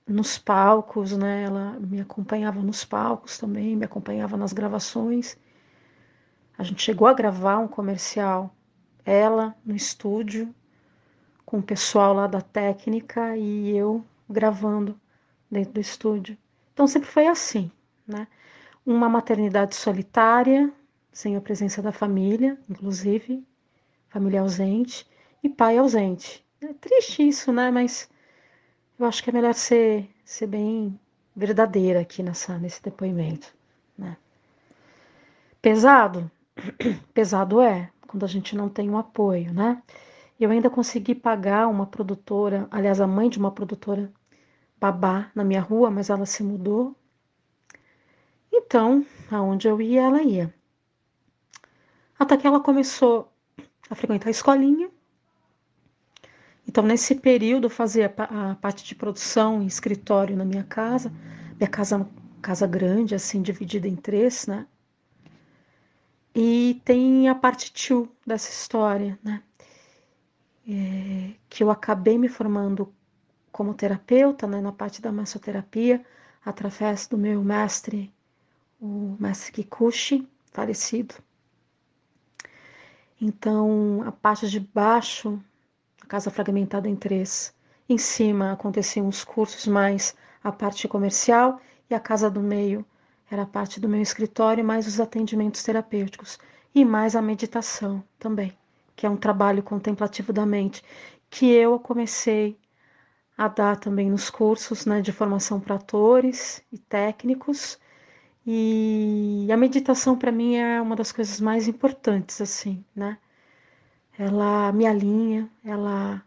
nos 0.07 0.37
palcos, 0.37 1.17
né? 1.17 1.45
Ela 1.45 1.79
me 1.79 1.99
acompanhava 1.99 2.61
nos 2.61 2.85
palcos 2.85 3.39
também, 3.39 3.75
me 3.75 3.85
acompanhava 3.85 4.37
nas 4.37 4.53
gravações. 4.53 5.35
A 6.55 6.61
gente 6.61 6.83
chegou 6.83 7.07
a 7.07 7.13
gravar 7.15 7.57
um 7.57 7.67
comercial, 7.67 8.53
ela 9.03 9.55
no 9.65 9.75
estúdio, 9.75 10.53
com 11.43 11.57
o 11.57 11.63
pessoal 11.63 12.13
lá 12.13 12.27
da 12.27 12.39
técnica 12.39 13.35
e 13.35 13.75
eu 13.75 14.05
gravando 14.29 14.95
dentro 15.49 15.73
do 15.73 15.79
estúdio. 15.79 16.37
Então 16.71 16.85
sempre 16.85 17.09
foi 17.09 17.25
assim, 17.25 17.71
né? 18.07 18.27
Uma 18.85 19.09
maternidade 19.09 19.73
solitária, 19.73 20.71
sem 21.11 21.35
a 21.35 21.41
presença 21.41 21.81
da 21.81 21.91
família, 21.91 22.59
inclusive, 22.69 23.43
família 24.07 24.41
ausente, 24.41 25.09
e 25.41 25.49
pai 25.49 25.79
ausente. 25.79 26.47
É 26.61 26.73
triste 26.73 27.27
isso, 27.27 27.51
né? 27.51 27.71
Mas 27.71 28.09
eu 28.99 29.05
acho 29.05 29.23
que 29.23 29.29
é 29.29 29.33
melhor 29.33 29.53
ser, 29.53 30.09
ser 30.25 30.47
bem 30.47 30.99
verdadeira 31.35 32.01
aqui 32.01 32.21
nessa, 32.21 32.57
nesse 32.57 32.83
depoimento, 32.83 33.53
né? 33.97 34.17
Pesado? 35.61 36.29
Pesado 37.13 37.61
é, 37.61 37.89
quando 38.07 38.25
a 38.25 38.27
gente 38.27 38.55
não 38.55 38.67
tem 38.69 38.89
um 38.89 38.97
apoio, 38.97 39.53
né? 39.53 39.81
Eu 40.39 40.51
ainda 40.51 40.69
consegui 40.69 41.15
pagar 41.15 41.67
uma 41.67 41.85
produtora, 41.85 42.67
aliás, 42.71 42.99
a 43.01 43.07
mãe 43.07 43.29
de 43.29 43.37
uma 43.37 43.51
produtora 43.51 44.11
babá 44.79 45.29
na 45.35 45.43
minha 45.43 45.61
rua, 45.61 45.91
mas 45.91 46.09
ela 46.09 46.25
se 46.25 46.43
mudou. 46.43 46.95
Então, 48.51 49.05
aonde 49.29 49.67
eu 49.67 49.81
ia, 49.81 50.01
ela 50.01 50.21
ia. 50.21 50.53
Até 52.17 52.37
que 52.37 52.47
ela 52.47 52.59
começou 52.59 53.31
a 53.89 53.95
frequentar 53.95 54.27
a 54.27 54.31
escolinha. 54.31 54.89
Então, 56.69 56.83
nesse 56.83 57.15
período, 57.15 57.65
eu 57.65 57.69
fazia 57.71 58.13
a 58.15 58.53
parte 58.53 58.85
de 58.85 58.93
produção 58.93 59.63
e 59.63 59.65
escritório 59.65 60.37
na 60.37 60.45
minha 60.45 60.63
casa. 60.63 61.11
Minha 61.57 61.67
casa 61.67 61.95
é 61.95 61.97
uma 61.97 62.09
casa 62.43 62.67
grande, 62.67 63.15
assim, 63.15 63.41
dividida 63.41 63.87
em 63.87 63.95
três, 63.95 64.45
né? 64.45 64.67
E 66.35 66.79
tem 66.85 67.27
a 67.27 67.33
parte 67.33 67.73
tio 67.73 68.07
dessa 68.23 68.51
história, 68.51 69.17
né? 69.23 69.41
É, 70.67 71.31
que 71.49 71.63
eu 71.63 71.71
acabei 71.71 72.19
me 72.19 72.29
formando 72.29 72.93
como 73.51 73.73
terapeuta, 73.73 74.45
né, 74.45 74.61
na 74.61 74.71
parte 74.71 75.01
da 75.01 75.11
massoterapia, 75.11 76.05
através 76.45 77.07
do 77.07 77.17
meu 77.17 77.43
mestre, 77.43 78.13
o 78.79 79.17
mestre 79.19 79.53
Kikuchi, 79.53 80.27
falecido. 80.51 81.15
Então, 83.19 84.03
a 84.05 84.11
parte 84.11 84.47
de 84.47 84.59
baixo, 84.59 85.43
casa 86.09 86.31
fragmentada 86.31 86.89
em 86.89 86.95
três, 86.95 87.53
em 87.87 87.97
cima 87.97 88.51
aconteciam 88.51 89.07
os 89.07 89.23
cursos 89.23 89.67
mais 89.67 90.15
a 90.43 90.51
parte 90.51 90.87
comercial 90.87 91.61
e 91.87 91.93
a 91.93 91.99
casa 91.99 92.31
do 92.31 92.41
meio 92.41 92.83
era 93.29 93.43
a 93.43 93.45
parte 93.45 93.79
do 93.79 93.87
meu 93.87 94.01
escritório, 94.01 94.65
mais 94.65 94.87
os 94.87 94.99
atendimentos 94.99 95.61
terapêuticos 95.61 96.39
e 96.73 96.83
mais 96.83 97.15
a 97.15 97.21
meditação 97.21 98.03
também, 98.17 98.57
que 98.95 99.05
é 99.05 99.09
um 99.09 99.17
trabalho 99.17 99.61
contemplativo 99.61 100.33
da 100.33 100.47
mente, 100.47 100.83
que 101.29 101.45
eu 101.51 101.79
comecei 101.79 102.57
a 103.37 103.47
dar 103.47 103.77
também 103.77 104.09
nos 104.09 104.31
cursos 104.31 104.87
né, 104.87 105.01
de 105.01 105.11
formação 105.11 105.59
para 105.59 105.75
atores 105.75 106.63
e 106.71 106.79
técnicos. 106.79 107.77
E 108.45 109.47
a 109.53 109.57
meditação 109.57 110.17
para 110.17 110.31
mim 110.31 110.55
é 110.55 110.81
uma 110.81 110.95
das 110.95 111.11
coisas 111.11 111.39
mais 111.39 111.67
importantes, 111.67 112.41
assim, 112.41 112.83
né? 112.95 113.19
Ela 114.19 114.73
me 114.73 114.85
alinha, 114.85 115.49
ela, 115.63 116.21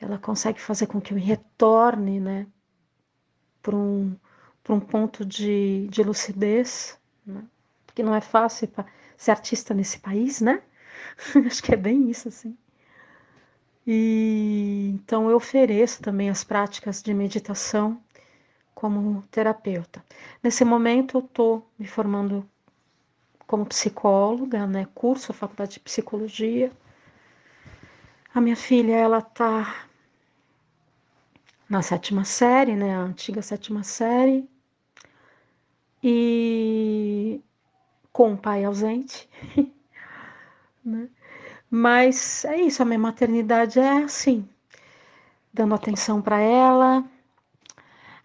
ela 0.00 0.18
consegue 0.18 0.58
fazer 0.58 0.86
com 0.86 0.98
que 0.98 1.12
eu 1.12 1.18
retorne, 1.18 2.18
né, 2.18 2.46
para 3.62 3.76
um, 3.76 4.16
um 4.68 4.80
ponto 4.80 5.24
de, 5.24 5.86
de 5.88 6.02
lucidez, 6.02 6.98
né? 7.26 7.44
Porque 7.86 8.02
não 8.02 8.14
é 8.14 8.20
fácil 8.22 8.66
ser 9.16 9.30
artista 9.30 9.74
nesse 9.74 9.98
país, 9.98 10.40
né? 10.40 10.62
Acho 11.46 11.62
que 11.62 11.74
é 11.74 11.76
bem 11.76 12.10
isso, 12.10 12.28
assim. 12.28 12.56
E 13.86 14.90
então 14.94 15.28
eu 15.28 15.36
ofereço 15.36 16.02
também 16.02 16.30
as 16.30 16.42
práticas 16.42 17.02
de 17.02 17.12
meditação 17.12 18.00
como 18.74 19.22
terapeuta. 19.30 20.02
Nesse 20.42 20.64
momento 20.64 21.18
eu 21.18 21.20
estou 21.20 21.68
me 21.78 21.86
formando 21.86 22.48
como 23.46 23.66
psicóloga, 23.66 24.66
né? 24.66 24.88
Curso, 24.94 25.34
faculdade 25.34 25.72
de 25.72 25.80
psicologia. 25.80 26.72
A 28.34 28.40
minha 28.40 28.56
filha, 28.56 28.94
ela 28.94 29.18
está 29.18 29.86
na 31.68 31.82
sétima 31.82 32.24
série, 32.24 32.74
né? 32.74 32.96
A 32.96 33.00
antiga 33.00 33.42
sétima 33.42 33.82
série. 33.82 34.48
E 36.02 37.40
com 38.12 38.32
o 38.34 38.36
pai 38.36 38.64
ausente, 38.64 39.28
né? 40.84 41.08
Mas 41.70 42.44
é 42.44 42.60
isso, 42.60 42.82
a 42.82 42.84
minha 42.84 42.98
maternidade 42.98 43.78
é 43.78 44.02
assim, 44.02 44.46
dando 45.52 45.74
atenção 45.74 46.20
para 46.20 46.38
ela. 46.40 47.04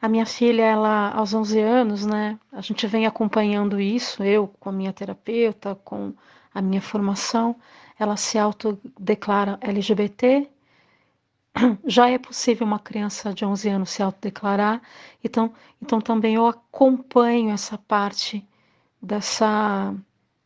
A 0.02 0.10
minha 0.10 0.26
filha, 0.26 0.64
ela 0.64 1.12
aos 1.12 1.34
11 1.34 1.60
anos, 1.60 2.06
né? 2.06 2.40
A 2.52 2.62
gente 2.62 2.86
vem 2.88 3.06
acompanhando 3.06 3.80
isso, 3.80 4.24
eu 4.24 4.48
com 4.60 4.70
a 4.70 4.72
minha 4.72 4.94
terapeuta, 4.94 5.76
com 5.76 6.14
a 6.54 6.62
minha 6.62 6.82
formação, 6.82 7.56
ela 8.00 8.18
se 8.18 8.38
autodeclara 8.38 9.58
LGBT. 9.62 10.50
Já 11.86 12.10
é 12.10 12.18
possível 12.18 12.66
uma 12.66 12.80
criança 12.80 13.34
de 13.34 13.46
11 13.46 13.70
anos 13.70 13.90
se 13.90 14.04
autodeclarar, 14.04 14.82
então, 15.24 15.54
então 15.82 16.00
também 16.00 16.36
eu 16.36 16.46
acompanho 16.48 17.52
essa 17.52 17.78
parte 17.78 18.48
dessa 19.02 19.94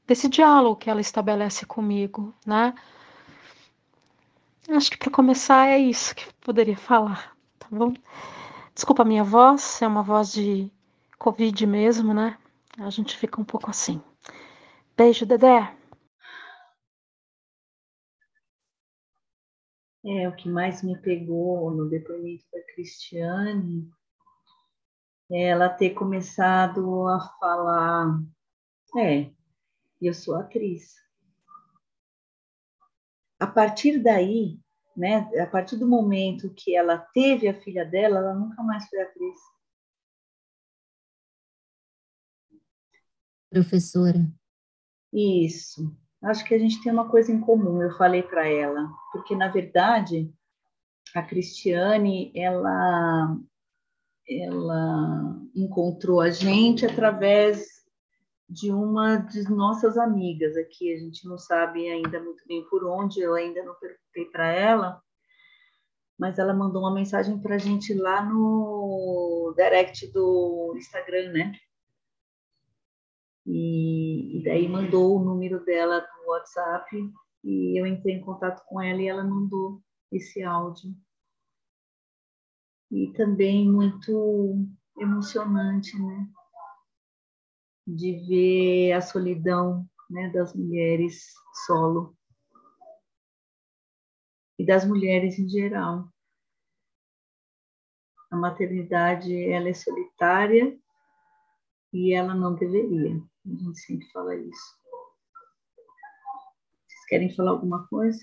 desse 0.08 0.28
diálogo 0.28 0.76
que 0.76 0.90
ela 0.90 1.00
estabelece 1.00 1.66
comigo, 1.66 2.34
né? 2.46 2.74
Acho 4.70 4.92
que 4.92 4.98
para 4.98 5.12
começar 5.12 5.68
é 5.68 5.78
isso 5.80 6.14
que 6.16 6.26
eu 6.26 6.34
poderia 6.42 6.78
falar, 6.78 7.36
tá 7.58 7.68
bom? 7.72 7.94
Desculpa 8.76 9.04
a 9.04 9.06
minha 9.06 9.24
voz, 9.24 9.82
é 9.82 9.88
uma 9.88 10.04
voz 10.04 10.32
de 10.34 10.70
Covid 11.18 11.66
mesmo, 11.66 12.14
né? 12.14 12.38
A 12.78 12.90
gente 12.90 13.18
fica 13.18 13.40
um 13.40 13.44
pouco 13.44 13.70
assim. 13.70 14.02
Beijo, 14.98 15.26
Dedé. 15.26 15.81
É, 20.04 20.28
o 20.28 20.36
que 20.36 20.50
mais 20.50 20.82
me 20.82 20.98
pegou 20.98 21.70
no 21.72 21.88
depoimento 21.88 22.44
da 22.52 22.62
Cristiane 22.74 23.88
é 25.32 25.44
ela 25.50 25.70
ter 25.70 25.92
começado 25.92 27.08
a 27.08 27.20
falar, 27.40 28.20
é, 28.98 29.32
eu 30.02 30.14
sou 30.14 30.36
atriz. 30.36 30.96
A 33.40 33.46
partir 33.46 34.00
daí, 34.02 34.60
né, 34.98 35.30
a 35.40 35.46
partir 35.46 35.78
do 35.78 35.88
momento 35.88 36.54
que 36.54 36.76
ela 36.76 36.98
teve 36.98 37.48
a 37.48 37.62
filha 37.62 37.86
dela, 37.86 38.18
ela 38.18 38.34
nunca 38.34 38.62
mais 38.64 38.88
foi 38.90 39.02
atriz. 39.02 39.40
Professora. 43.50 44.32
Isso. 45.14 45.96
Acho 46.24 46.46
que 46.46 46.54
a 46.54 46.60
gente 46.60 46.82
tem 46.84 46.92
uma 46.92 47.10
coisa 47.10 47.32
em 47.32 47.40
comum, 47.40 47.82
eu 47.82 47.92
falei 47.98 48.22
para 48.22 48.48
ela, 48.48 48.88
porque 49.12 49.36
na 49.36 49.48
verdade 49.48 50.32
a 51.16 51.22
Cristiane, 51.22 52.32
ela 52.36 53.38
ela 54.30 55.36
encontrou 55.56 56.22
a 56.22 56.30
gente 56.30 56.86
através 56.86 57.66
de 58.48 58.72
uma 58.72 59.18
de 59.18 59.50
nossas 59.50 59.98
amigas 59.98 60.56
aqui. 60.56 60.94
A 60.94 60.98
gente 61.00 61.28
não 61.28 61.38
sabe 61.38 61.90
ainda 61.90 62.20
muito 62.22 62.46
bem 62.48 62.64
por 62.70 62.86
onde, 62.86 63.20
eu 63.20 63.34
ainda 63.34 63.64
não 63.64 63.74
perguntei 63.76 64.26
para 64.32 64.52
ela, 64.52 65.02
mas 66.20 66.38
ela 66.38 66.54
mandou 66.54 66.82
uma 66.82 66.94
mensagem 66.94 67.40
para 67.40 67.56
a 67.56 67.58
gente 67.58 67.94
lá 67.94 68.24
no 68.24 69.54
direct 69.58 70.12
do 70.14 70.74
Instagram, 70.78 71.32
né? 71.32 71.54
E, 73.54 74.38
e 74.38 74.44
daí 74.46 74.66
mandou 74.70 75.18
o 75.18 75.24
número 75.24 75.66
dela 75.66 76.08
no 76.18 76.32
WhatsApp 76.32 76.90
e 77.44 77.78
eu 77.78 77.86
entrei 77.86 78.16
em 78.16 78.22
contato 78.22 78.64
com 78.66 78.80
ela 78.82 79.02
e 79.02 79.10
ela 79.10 79.26
mandou 79.26 79.82
esse 80.10 80.42
áudio. 80.42 80.96
E 82.90 83.12
também 83.12 83.70
muito 83.70 84.56
emocionante, 84.98 86.02
né? 86.02 86.30
de 87.86 88.14
ver 88.26 88.94
a 88.94 89.02
solidão 89.02 89.86
né, 90.10 90.30
das 90.30 90.56
mulheres 90.56 91.34
solo 91.66 92.16
e 94.58 94.66
das 94.66 94.86
mulheres 94.86 95.38
em 95.38 95.50
geral. 95.50 96.08
A 98.30 98.38
maternidade 98.38 99.36
ela 99.52 99.68
é 99.68 99.74
solitária 99.74 100.80
e 101.92 102.14
ela 102.14 102.34
não 102.34 102.56
deveria. 102.56 103.22
A 103.46 103.50
gente 103.50 103.80
sempre 103.80 104.08
fala 104.12 104.36
isso. 104.36 104.82
Vocês 106.88 107.06
querem 107.08 107.36
falar 107.36 107.52
alguma 107.52 107.88
coisa? 107.88 108.20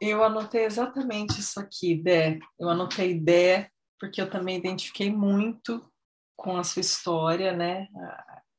Eu 0.00 0.22
anotei 0.22 0.64
exatamente 0.64 1.40
isso 1.40 1.58
aqui, 1.58 1.94
Dé. 1.94 2.38
Eu 2.58 2.68
anotei 2.68 3.18
Dé 3.18 3.70
porque 3.98 4.20
eu 4.20 4.28
também 4.28 4.58
identifiquei 4.58 5.10
muito 5.10 5.90
com 6.36 6.56
a 6.56 6.64
sua 6.64 6.80
história, 6.80 7.56
né? 7.56 7.88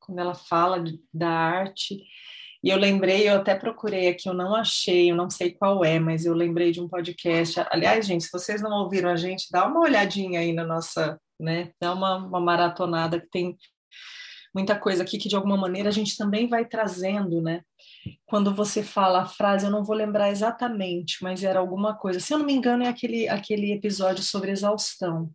quando 0.08 0.18
ela 0.20 0.34
fala 0.34 0.82
de, 0.82 0.98
da 1.12 1.28
arte. 1.28 2.02
E 2.64 2.70
eu 2.70 2.78
lembrei, 2.78 3.28
eu 3.28 3.36
até 3.36 3.54
procurei 3.54 4.08
aqui, 4.08 4.28
eu 4.28 4.34
não 4.34 4.54
achei, 4.54 5.10
eu 5.10 5.14
não 5.14 5.30
sei 5.30 5.52
qual 5.52 5.84
é, 5.84 6.00
mas 6.00 6.24
eu 6.24 6.34
lembrei 6.34 6.72
de 6.72 6.80
um 6.80 6.88
podcast. 6.88 7.60
Aliás, 7.70 8.06
gente, 8.06 8.24
se 8.24 8.32
vocês 8.32 8.62
não 8.62 8.72
ouviram 8.82 9.10
a 9.10 9.16
gente, 9.16 9.46
dá 9.52 9.66
uma 9.66 9.80
olhadinha 9.80 10.40
aí 10.40 10.52
na 10.52 10.64
nossa, 10.64 11.20
né? 11.38 11.70
Dá 11.80 11.92
uma, 11.92 12.16
uma 12.16 12.40
maratonada 12.40 13.20
que 13.20 13.28
tem 13.30 13.56
muita 14.58 14.76
coisa 14.76 15.04
aqui 15.04 15.18
que 15.18 15.28
de 15.28 15.36
alguma 15.36 15.56
maneira 15.56 15.88
a 15.88 15.92
gente 15.92 16.16
também 16.16 16.48
vai 16.48 16.64
trazendo, 16.64 17.40
né? 17.40 17.62
Quando 18.26 18.52
você 18.52 18.82
fala 18.82 19.22
a 19.22 19.26
frase, 19.26 19.66
eu 19.66 19.70
não 19.70 19.84
vou 19.84 19.94
lembrar 19.94 20.30
exatamente, 20.30 21.22
mas 21.22 21.44
era 21.44 21.60
alguma 21.60 21.96
coisa. 21.96 22.18
Se 22.18 22.34
eu 22.34 22.38
não 22.38 22.46
me 22.46 22.54
engano, 22.54 22.82
é 22.82 22.88
aquele, 22.88 23.28
aquele 23.28 23.72
episódio 23.72 24.24
sobre 24.24 24.50
exaustão, 24.50 25.32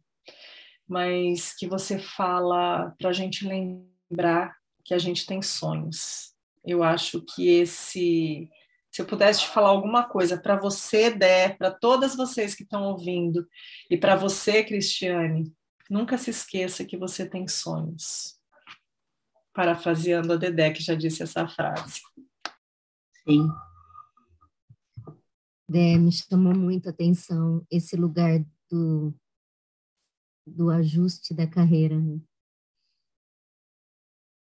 mas 0.85 1.55
que 1.55 1.65
você 1.65 1.97
fala 1.97 2.93
para 2.99 3.11
a 3.11 3.13
gente 3.13 3.47
lembrar 3.47 4.53
que 4.83 4.93
a 4.93 4.99
gente 4.99 5.25
tem 5.25 5.41
sonhos. 5.41 6.33
Eu 6.65 6.83
acho 6.83 7.21
que 7.21 7.47
esse, 7.47 8.49
se 8.91 9.01
eu 9.01 9.05
pudesse 9.05 9.41
te 9.41 9.47
falar 9.47 9.69
alguma 9.69 10.03
coisa 10.03 10.37
para 10.37 10.57
você, 10.57 11.09
Dé, 11.11 11.49
para 11.49 11.71
todas 11.71 12.13
vocês 12.13 12.53
que 12.55 12.63
estão 12.63 12.83
ouvindo, 12.83 13.47
e 13.89 13.95
para 13.97 14.17
você, 14.17 14.65
Cristiane, 14.65 15.49
nunca 15.89 16.17
se 16.17 16.29
esqueça 16.29 16.83
que 16.83 16.97
você 16.97 17.25
tem 17.25 17.47
sonhos. 17.47 18.42
Parafraseando 19.53 20.33
a 20.33 20.35
Dedé, 20.35 20.71
que 20.71 20.81
já 20.81 20.95
disse 20.95 21.23
essa 21.23 21.47
frase. 21.47 22.01
Sim. 23.23 23.47
Dé, 25.69 25.97
me 25.97 26.11
chamou 26.11 26.55
muito 26.55 26.87
a 26.87 26.91
atenção 26.91 27.65
esse 27.71 27.95
lugar 27.95 28.43
do, 28.69 29.13
do 30.45 30.69
ajuste 30.69 31.33
da 31.33 31.47
carreira, 31.47 31.99
né? 31.99 32.19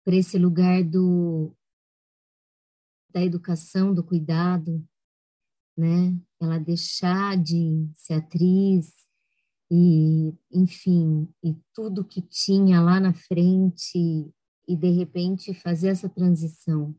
para 0.04 0.16
esse 0.16 0.38
lugar 0.38 0.82
do 0.84 1.54
da 3.10 3.22
educação, 3.22 3.92
do 3.92 4.02
cuidado, 4.02 4.82
né? 5.76 6.18
Ela 6.40 6.58
deixar 6.58 7.36
de 7.36 7.86
ser 7.94 8.14
atriz 8.14 8.90
e, 9.70 10.34
enfim, 10.50 11.28
e 11.44 11.54
tudo 11.74 12.06
que 12.06 12.22
tinha 12.22 12.80
lá 12.80 12.98
na 12.98 13.12
frente 13.12 14.32
e 14.66 14.76
de 14.76 14.90
repente 14.90 15.54
fazer 15.54 15.88
essa 15.88 16.08
transição. 16.08 16.94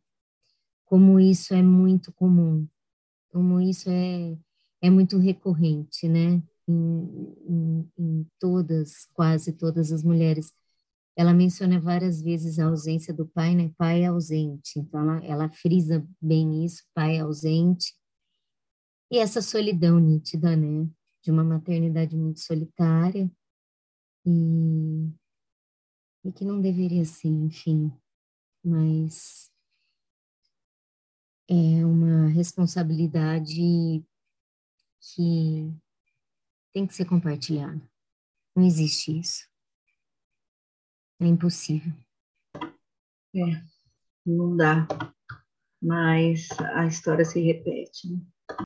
Como 0.85 1.19
isso 1.19 1.53
é 1.53 1.61
muito 1.61 2.11
comum, 2.13 2.67
como 3.29 3.59
isso 3.59 3.89
é 3.89 4.37
é 4.81 4.89
muito 4.89 5.17
recorrente, 5.17 6.09
né? 6.09 6.43
Em, 6.67 7.35
em, 7.47 7.91
em 7.97 8.27
todas, 8.37 9.05
quase 9.13 9.53
todas 9.53 9.93
as 9.93 10.03
mulheres 10.03 10.53
ela 11.15 11.33
menciona 11.33 11.79
várias 11.79 12.21
vezes 12.21 12.59
a 12.59 12.65
ausência 12.65 13.13
do 13.13 13.25
pai, 13.25 13.55
né? 13.55 13.71
Pai 13.77 14.03
ausente. 14.03 14.79
Então, 14.79 14.99
ela, 14.99 15.25
ela 15.25 15.49
frisa 15.49 16.05
bem 16.19 16.65
isso, 16.65 16.83
pai 16.93 17.19
ausente. 17.19 17.93
E 19.11 19.19
essa 19.19 19.41
solidão 19.41 19.99
nítida, 19.99 20.55
né? 20.55 20.89
De 21.23 21.31
uma 21.31 21.43
maternidade 21.43 22.17
muito 22.17 22.39
solitária, 22.39 23.31
e, 24.25 25.09
e 26.23 26.31
que 26.31 26.45
não 26.45 26.61
deveria 26.61 27.03
ser, 27.05 27.27
enfim, 27.27 27.91
mas 28.63 29.51
é 31.49 31.85
uma 31.85 32.27
responsabilidade 32.27 34.03
que 35.01 35.73
tem 36.73 36.87
que 36.87 36.93
ser 36.95 37.05
compartilhada. 37.05 37.81
Não 38.55 38.65
existe 38.65 39.19
isso. 39.19 39.47
É 41.19 41.25
impossível. 41.25 41.93
É, 43.35 43.63
não 44.25 44.55
dá. 44.55 44.87
Mas 45.81 46.47
a 46.75 46.85
história 46.85 47.25
se 47.25 47.41
repete. 47.41 48.11
Né? 48.11 48.19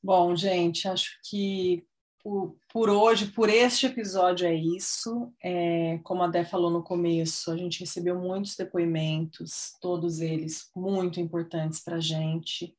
Bom, 0.03 0.35
gente, 0.35 0.87
acho 0.87 1.19
que 1.29 1.87
por, 2.23 2.55
por, 2.71 2.89
hoje, 2.89 3.27
por 3.27 3.49
este 3.49 3.85
episódio 3.85 4.47
é 4.47 4.53
isso. 4.53 5.31
É, 5.43 5.99
como 6.03 6.23
a 6.23 6.27
Dé 6.27 6.43
falou 6.43 6.69
no 6.69 6.83
começo, 6.83 7.51
a 7.51 7.57
gente 7.57 7.79
recebeu 7.79 8.19
muitos 8.19 8.55
depoimentos, 8.55 9.73
todos 9.81 10.19
eles 10.19 10.69
muito 10.75 11.19
importantes 11.19 11.79
para 11.79 11.97
a 11.97 12.01
gente 12.01 12.75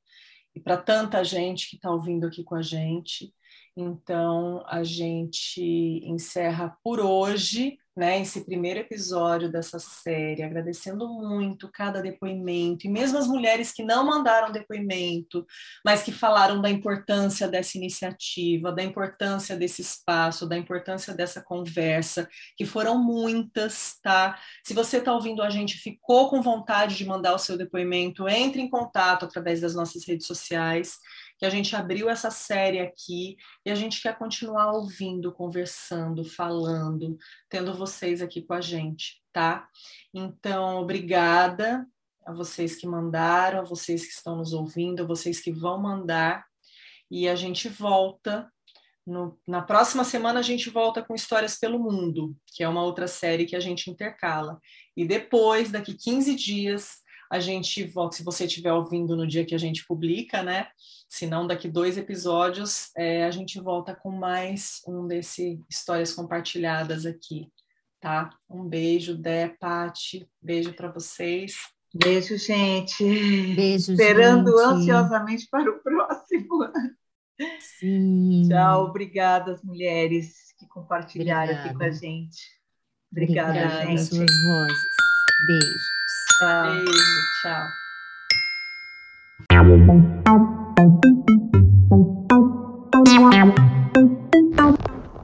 e 0.55 0.61
para 0.61 0.77
tanta 0.77 1.23
gente 1.25 1.71
que 1.71 1.77
está 1.77 1.91
ouvindo 1.91 2.27
aqui 2.27 2.43
com 2.43 2.55
a 2.55 2.63
gente. 2.63 3.33
Então, 3.77 4.65
a 4.67 4.83
gente 4.83 5.63
encerra 6.05 6.77
por 6.83 6.99
hoje 6.99 7.79
né, 7.99 8.23
esse 8.23 8.45
primeiro 8.45 8.79
episódio 8.79 9.51
dessa 9.51 9.81
série, 9.81 10.45
agradecendo 10.45 11.09
muito 11.09 11.69
cada 11.69 12.01
depoimento, 12.01 12.87
e 12.87 12.89
mesmo 12.89 13.19
as 13.19 13.27
mulheres 13.27 13.73
que 13.73 13.83
não 13.83 14.07
mandaram 14.07 14.53
depoimento, 14.53 15.45
mas 15.85 16.05
que 16.05 16.13
falaram 16.13 16.63
da 16.63 16.71
importância 16.71 17.49
dessa 17.49 17.77
iniciativa, 17.77 18.71
da 18.71 18.85
importância 18.85 19.57
desse 19.57 19.83
espaço, 19.83 20.49
da 20.49 20.57
importância 20.57 21.13
dessa 21.13 21.43
conversa, 21.43 22.29
que 22.57 22.65
foram 22.65 23.03
muitas, 23.03 23.99
tá? 24.01 24.39
Se 24.65 24.73
você 24.73 24.99
está 24.99 25.13
ouvindo 25.13 25.43
a 25.43 25.51
gente, 25.51 25.77
ficou 25.77 26.31
com 26.31 26.41
vontade 26.41 26.97
de 26.97 27.05
mandar 27.05 27.35
o 27.35 27.39
seu 27.39 27.59
depoimento, 27.59 28.29
entre 28.29 28.63
em 28.63 28.71
contato 28.71 29.25
através 29.25 29.61
das 29.61 29.75
nossas 29.75 30.07
redes 30.07 30.29
sociais 30.29 30.99
que 31.39 31.47
a 31.47 31.51
gente 31.51 31.75
abriu 31.77 32.11
essa 32.11 32.31
série 32.31 32.81
aqui 32.81 33.37
e 33.65 33.71
a 33.71 33.75
gente 33.75 34.03
quer 34.03 34.19
continuar 34.19 34.73
ouvindo, 34.73 35.33
conversando, 35.33 36.25
falando, 36.25 37.17
tendo 37.49 37.73
vocês 37.73 38.21
aqui 38.21 38.43
com 38.43 38.55
a 38.55 38.61
gente, 38.61 39.23
tá? 39.33 39.69
Então, 40.13 40.81
obrigada 40.81 41.87
a 42.27 42.33
vocês 42.33 42.75
que 42.75 42.87
mandaram, 42.87 43.61
a 43.61 43.65
vocês 43.65 44.05
que 44.05 44.13
estão 44.13 44.37
nos 44.37 44.53
ouvindo, 44.53 45.03
a 45.03 45.07
vocês 45.07 45.41
que 45.41 45.53
vão 45.53 45.81
mandar. 45.81 46.45
E 47.11 47.29
a 47.29 47.37
gente 47.37 47.69
volta. 47.69 48.51
No, 49.07 49.41
na 49.47 49.63
próxima 49.63 50.05
semana, 50.05 50.41
a 50.41 50.43
gente 50.43 50.69
volta 50.69 51.03
com 51.03 51.15
Histórias 51.15 51.57
pelo 51.57 51.79
Mundo, 51.79 52.37
que 52.49 52.63
é 52.63 52.69
uma 52.69 52.83
outra 52.83 53.09
série 53.09 53.47
que 53.47 53.57
a 53.57 53.61
gente 53.61 53.91
intercala. 53.91 54.61
E 54.95 55.07
depois, 55.07 55.71
daqui 55.71 55.95
15 55.95 56.35
dias, 56.35 56.99
a 57.31 57.41
gente 57.41 57.85
volta, 57.85 58.17
se 58.17 58.25
você 58.25 58.47
estiver 58.47 58.73
ouvindo 58.73 59.17
no 59.17 59.27
dia 59.27 59.45
que 59.45 59.55
a 59.55 59.59
gente 59.59 59.87
publica, 59.87 60.43
né? 60.43 60.69
Se 61.09 61.27
não, 61.27 61.47
daqui 61.47 61.69
dois 61.69 61.97
episódios, 61.97 62.91
é, 62.97 63.25
a 63.25 63.31
gente 63.31 63.61
volta 63.61 63.95
com 63.95 64.11
mais 64.11 64.81
um 64.87 65.07
desse 65.07 65.61
Histórias 65.69 66.13
Compartilhadas 66.13 67.07
aqui, 67.07 67.51
tá? 68.01 68.31
Um 68.49 68.65
beijo, 68.65 69.17
Dé, 69.17 69.49
Pati, 69.49 70.29
beijo 70.41 70.73
para 70.73 70.91
vocês. 70.91 71.55
Beijo, 71.95 72.37
gente. 72.37 73.03
Beijo, 73.55 73.93
Esperando 73.93 74.51
gente. 74.51 74.61
ansiosamente 74.61 75.49
para 75.51 75.71
o 75.71 75.83
próximo. 75.83 76.71
Sim. 77.79 78.49
Tchau, 78.49 78.87
obrigada 78.87 79.53
às 79.53 79.63
mulheres 79.63 80.55
que 80.59 80.67
compartilharam 80.67 81.53
Obrigada. 81.53 81.71
aqui 81.71 81.79
com 81.79 81.85
a 81.85 81.91
gente. 81.91 82.59
Obrigada, 83.11 83.51
Obrigada, 83.51 83.87
gente. 83.87 84.03
suas 84.03 84.43
vozes. 84.43 84.83
Beijo. 85.47 85.98
Tchau. 86.39 86.63
Beijo, 86.63 86.87
tchau. 87.43 87.67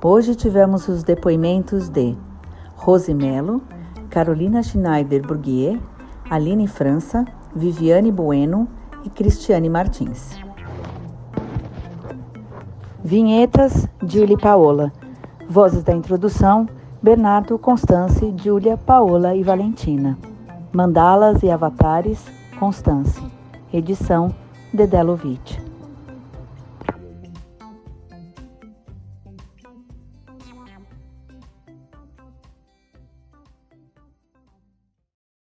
Hoje 0.03 0.35
tivemos 0.35 0.89
os 0.89 1.05
depoimentos 1.05 1.89
de 1.89 2.17
Rose 2.75 3.15
Melo, 3.15 3.63
Carolina 4.11 4.61
Schneider 4.61 5.23
Burguier, 5.23 5.79
Aline 6.29 6.67
França, 6.67 7.25
Viviane 7.55 8.11
Bueno 8.11 8.67
e 9.05 9.11
Cristiane 9.11 9.71
Martins. 9.71 10.37
Vinhetas, 13.05 13.87
Julie 14.05 14.37
Paola. 14.37 14.93
Vozes 15.49 15.85
da 15.85 15.93
introdução, 15.93 16.69
Bernardo, 17.01 17.57
Constance, 17.57 18.35
Júlia, 18.43 18.77
Paola 18.77 19.37
e 19.37 19.45
Valentina. 19.45 20.19
Mandalas 20.75 21.45
e 21.45 21.51
avatares, 21.53 22.27
Constance. 22.59 23.23
Edição, 23.73 24.35
Dedé 24.73 25.05
Lovitch. 25.05 25.64